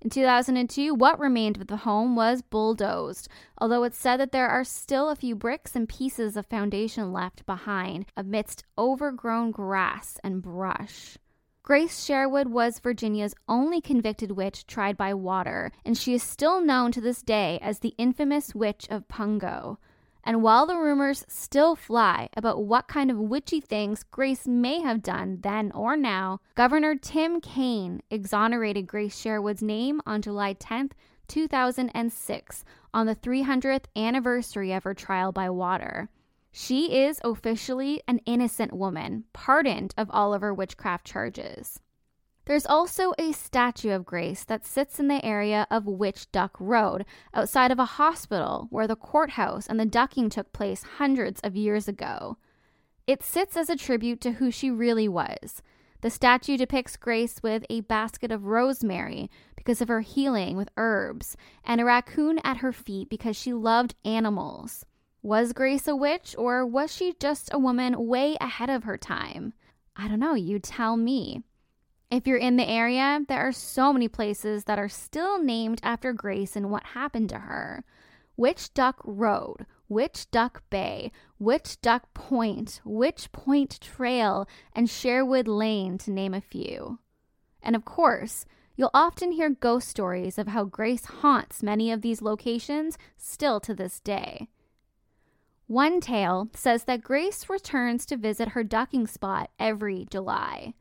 In 0.00 0.10
2002, 0.10 0.94
what 0.94 1.18
remained 1.18 1.56
of 1.56 1.66
the 1.66 1.78
home 1.78 2.14
was 2.14 2.40
bulldozed, 2.40 3.26
although 3.58 3.82
it's 3.82 3.98
said 3.98 4.18
that 4.20 4.30
there 4.30 4.48
are 4.48 4.62
still 4.62 5.10
a 5.10 5.16
few 5.16 5.34
bricks 5.34 5.74
and 5.74 5.88
pieces 5.88 6.36
of 6.36 6.46
foundation 6.46 7.12
left 7.12 7.44
behind 7.44 8.06
amidst 8.16 8.62
overgrown 8.78 9.50
grass 9.50 10.20
and 10.22 10.40
brush. 10.40 11.18
Grace 11.64 12.04
Sherwood 12.04 12.48
was 12.48 12.78
Virginia's 12.78 13.34
only 13.48 13.80
convicted 13.80 14.32
witch 14.32 14.66
tried 14.66 14.98
by 14.98 15.14
water, 15.14 15.72
and 15.82 15.96
she 15.96 16.12
is 16.12 16.22
still 16.22 16.60
known 16.60 16.92
to 16.92 17.00
this 17.00 17.22
day 17.22 17.58
as 17.62 17.78
the 17.78 17.94
infamous 17.96 18.54
Witch 18.54 18.86
of 18.90 19.08
Pungo. 19.08 19.78
And 20.22 20.42
while 20.42 20.66
the 20.66 20.76
rumors 20.76 21.24
still 21.26 21.74
fly 21.74 22.28
about 22.36 22.62
what 22.62 22.86
kind 22.86 23.10
of 23.10 23.16
witchy 23.18 23.62
things 23.62 24.02
Grace 24.02 24.46
may 24.46 24.82
have 24.82 25.02
done 25.02 25.38
then 25.40 25.72
or 25.72 25.96
now, 25.96 26.40
Governor 26.54 26.96
Tim 26.96 27.40
Kaine 27.40 28.02
exonerated 28.10 28.86
Grace 28.86 29.18
Sherwood's 29.18 29.62
name 29.62 30.02
on 30.04 30.20
July 30.20 30.52
10, 30.52 30.90
2006, 31.28 32.64
on 32.92 33.06
the 33.06 33.16
300th 33.16 33.86
anniversary 33.96 34.72
of 34.74 34.84
her 34.84 34.92
trial 34.92 35.32
by 35.32 35.48
water. 35.48 36.10
She 36.56 37.02
is 37.02 37.20
officially 37.24 38.00
an 38.06 38.20
innocent 38.26 38.72
woman, 38.72 39.24
pardoned 39.32 39.92
of 39.98 40.08
all 40.12 40.32
of 40.32 40.40
her 40.40 40.54
witchcraft 40.54 41.04
charges. 41.04 41.80
There's 42.44 42.64
also 42.64 43.12
a 43.18 43.32
statue 43.32 43.90
of 43.90 44.04
Grace 44.04 44.44
that 44.44 44.64
sits 44.64 45.00
in 45.00 45.08
the 45.08 45.24
area 45.24 45.66
of 45.68 45.88
Witch 45.88 46.30
Duck 46.30 46.56
Road, 46.60 47.06
outside 47.34 47.72
of 47.72 47.80
a 47.80 47.96
hospital 47.98 48.68
where 48.70 48.86
the 48.86 48.94
courthouse 48.94 49.66
and 49.66 49.80
the 49.80 49.84
ducking 49.84 50.30
took 50.30 50.52
place 50.52 50.84
hundreds 50.98 51.40
of 51.40 51.56
years 51.56 51.88
ago. 51.88 52.36
It 53.04 53.24
sits 53.24 53.56
as 53.56 53.68
a 53.68 53.74
tribute 53.74 54.20
to 54.20 54.34
who 54.34 54.52
she 54.52 54.70
really 54.70 55.08
was. 55.08 55.60
The 56.02 56.10
statue 56.10 56.56
depicts 56.56 56.96
Grace 56.96 57.42
with 57.42 57.64
a 57.68 57.80
basket 57.80 58.30
of 58.30 58.46
rosemary 58.46 59.28
because 59.56 59.80
of 59.80 59.88
her 59.88 60.02
healing 60.02 60.56
with 60.56 60.68
herbs, 60.76 61.36
and 61.64 61.80
a 61.80 61.84
raccoon 61.84 62.38
at 62.44 62.58
her 62.58 62.72
feet 62.72 63.08
because 63.08 63.34
she 63.34 63.52
loved 63.52 63.96
animals. 64.04 64.86
Was 65.24 65.54
Grace 65.54 65.88
a 65.88 65.96
witch, 65.96 66.34
or 66.36 66.66
was 66.66 66.94
she 66.94 67.14
just 67.18 67.48
a 67.50 67.58
woman 67.58 68.06
way 68.06 68.36
ahead 68.42 68.68
of 68.68 68.84
her 68.84 68.98
time? 68.98 69.54
I 69.96 70.06
don't 70.06 70.20
know, 70.20 70.34
you 70.34 70.58
tell 70.58 70.98
me. 70.98 71.44
If 72.10 72.26
you're 72.26 72.36
in 72.36 72.58
the 72.58 72.68
area, 72.68 73.20
there 73.26 73.40
are 73.40 73.50
so 73.50 73.90
many 73.90 74.06
places 74.06 74.64
that 74.64 74.78
are 74.78 74.90
still 74.90 75.42
named 75.42 75.80
after 75.82 76.12
Grace 76.12 76.56
and 76.56 76.70
what 76.70 76.88
happened 76.88 77.30
to 77.30 77.38
her. 77.38 77.84
Witch 78.36 78.74
Duck 78.74 79.00
Road, 79.02 79.64
Witch 79.88 80.30
Duck 80.30 80.62
Bay, 80.68 81.10
Witch 81.38 81.80
Duck 81.80 82.12
Point, 82.12 82.82
Witch 82.84 83.32
Point 83.32 83.80
Trail, 83.80 84.46
and 84.74 84.90
Sherwood 84.90 85.48
Lane, 85.48 85.96
to 85.96 86.10
name 86.10 86.34
a 86.34 86.42
few. 86.42 86.98
And 87.62 87.74
of 87.74 87.86
course, 87.86 88.44
you'll 88.76 88.90
often 88.92 89.32
hear 89.32 89.48
ghost 89.48 89.88
stories 89.88 90.36
of 90.36 90.48
how 90.48 90.64
Grace 90.64 91.06
haunts 91.06 91.62
many 91.62 91.90
of 91.90 92.02
these 92.02 92.20
locations 92.20 92.98
still 93.16 93.58
to 93.60 93.74
this 93.74 94.00
day. 94.00 94.48
One 95.66 96.00
tale 96.00 96.50
says 96.54 96.84
that 96.84 97.02
Grace 97.02 97.48
returns 97.48 98.04
to 98.06 98.18
visit 98.18 98.48
her 98.48 98.62
ducking 98.62 99.06
spot 99.06 99.50
every 99.58 100.06
July. 100.10 100.74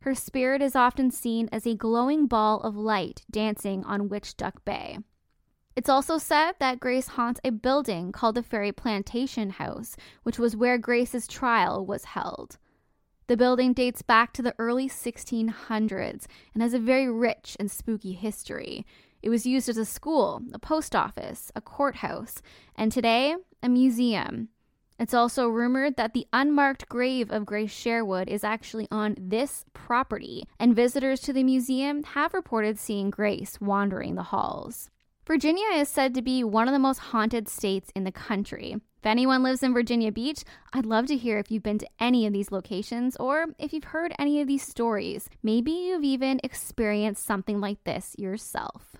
Her 0.00 0.14
spirit 0.14 0.60
is 0.60 0.76
often 0.76 1.10
seen 1.10 1.48
as 1.50 1.66
a 1.66 1.74
glowing 1.74 2.26
ball 2.26 2.60
of 2.60 2.76
light 2.76 3.24
dancing 3.30 3.84
on 3.84 4.08
Witch 4.08 4.36
Duck 4.36 4.64
Bay. 4.64 4.98
It's 5.74 5.88
also 5.88 6.18
said 6.18 6.52
that 6.58 6.80
Grace 6.80 7.08
haunts 7.08 7.40
a 7.42 7.50
building 7.50 8.12
called 8.12 8.34
the 8.34 8.42
Ferry 8.42 8.72
Plantation 8.72 9.50
House, 9.50 9.96
which 10.24 10.38
was 10.38 10.56
where 10.56 10.76
Grace's 10.76 11.26
trial 11.26 11.86
was 11.86 12.04
held. 12.04 12.58
The 13.28 13.36
building 13.36 13.72
dates 13.72 14.02
back 14.02 14.32
to 14.34 14.42
the 14.42 14.54
early 14.58 14.88
1600s 14.88 16.26
and 16.52 16.62
has 16.62 16.74
a 16.74 16.78
very 16.78 17.10
rich 17.10 17.56
and 17.58 17.70
spooky 17.70 18.12
history. 18.12 18.84
It 19.22 19.30
was 19.30 19.46
used 19.46 19.68
as 19.68 19.76
a 19.76 19.84
school, 19.84 20.42
a 20.52 20.58
post 20.58 20.94
office, 20.94 21.50
a 21.54 21.60
courthouse, 21.60 22.42
and 22.76 22.90
today, 22.92 23.36
a 23.62 23.68
museum. 23.68 24.48
It's 24.98 25.14
also 25.14 25.48
rumored 25.48 25.96
that 25.96 26.12
the 26.12 26.26
unmarked 26.32 26.88
grave 26.88 27.30
of 27.30 27.46
Grace 27.46 27.70
Sherwood 27.70 28.28
is 28.28 28.42
actually 28.42 28.88
on 28.90 29.14
this 29.16 29.64
property, 29.72 30.44
and 30.58 30.74
visitors 30.74 31.20
to 31.20 31.32
the 31.32 31.44
museum 31.44 32.02
have 32.02 32.34
reported 32.34 32.78
seeing 32.78 33.10
Grace 33.10 33.60
wandering 33.60 34.16
the 34.16 34.24
halls. 34.24 34.90
Virginia 35.24 35.68
is 35.74 35.88
said 35.88 36.14
to 36.14 36.22
be 36.22 36.42
one 36.42 36.66
of 36.66 36.72
the 36.72 36.78
most 36.78 36.98
haunted 36.98 37.48
states 37.48 37.92
in 37.94 38.04
the 38.04 38.10
country. 38.10 38.72
If 38.98 39.06
anyone 39.06 39.44
lives 39.44 39.62
in 39.62 39.72
Virginia 39.72 40.10
Beach, 40.10 40.42
I'd 40.72 40.86
love 40.86 41.06
to 41.06 41.16
hear 41.16 41.38
if 41.38 41.50
you've 41.50 41.62
been 41.62 41.78
to 41.78 41.88
any 42.00 42.26
of 42.26 42.32
these 42.32 42.50
locations 42.50 43.14
or 43.16 43.46
if 43.58 43.72
you've 43.72 43.84
heard 43.84 44.12
any 44.18 44.40
of 44.40 44.48
these 44.48 44.66
stories. 44.66 45.28
Maybe 45.42 45.70
you've 45.70 46.02
even 46.02 46.40
experienced 46.42 47.24
something 47.24 47.60
like 47.60 47.84
this 47.84 48.16
yourself. 48.18 48.96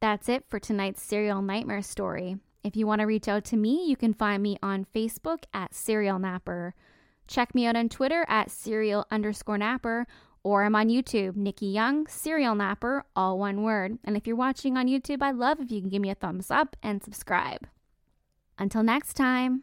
That's 0.00 0.28
it 0.28 0.44
for 0.48 0.58
tonight's 0.58 1.02
Serial 1.02 1.40
Nightmare 1.40 1.82
story. 1.82 2.36
If 2.62 2.76
you 2.76 2.86
want 2.86 3.00
to 3.00 3.06
reach 3.06 3.28
out 3.28 3.44
to 3.46 3.56
me, 3.56 3.86
you 3.86 3.96
can 3.96 4.12
find 4.12 4.42
me 4.42 4.58
on 4.62 4.86
Facebook 4.94 5.44
at 5.54 5.74
Serial 5.74 6.18
Napper. 6.18 6.74
Check 7.26 7.54
me 7.54 7.64
out 7.66 7.76
on 7.76 7.88
Twitter 7.88 8.26
at 8.28 8.50
serial 8.50 9.06
underscore 9.10 9.56
napper, 9.56 10.06
or 10.42 10.64
I'm 10.64 10.74
on 10.74 10.88
YouTube, 10.88 11.36
Nikki 11.36 11.66
Young, 11.66 12.08
Serial 12.08 12.56
Napper, 12.56 13.04
all 13.14 13.38
one 13.38 13.62
word. 13.62 13.98
And 14.04 14.16
if 14.16 14.26
you're 14.26 14.34
watching 14.34 14.76
on 14.76 14.88
YouTube, 14.88 15.22
I'd 15.22 15.36
love 15.36 15.60
if 15.60 15.70
you 15.70 15.80
can 15.80 15.90
give 15.90 16.02
me 16.02 16.10
a 16.10 16.14
thumbs 16.16 16.50
up 16.50 16.76
and 16.82 17.02
subscribe. 17.02 17.68
Until 18.58 18.82
next 18.82 19.14
time, 19.14 19.62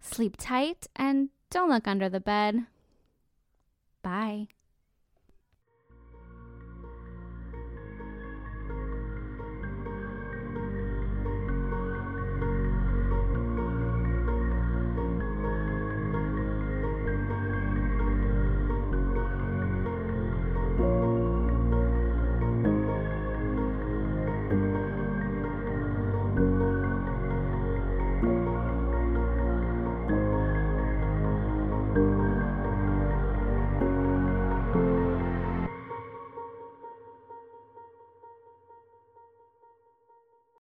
sleep 0.00 0.36
tight 0.38 0.86
and 0.94 1.30
don't 1.50 1.70
look 1.70 1.88
under 1.88 2.08
the 2.08 2.20
bed. 2.20 2.66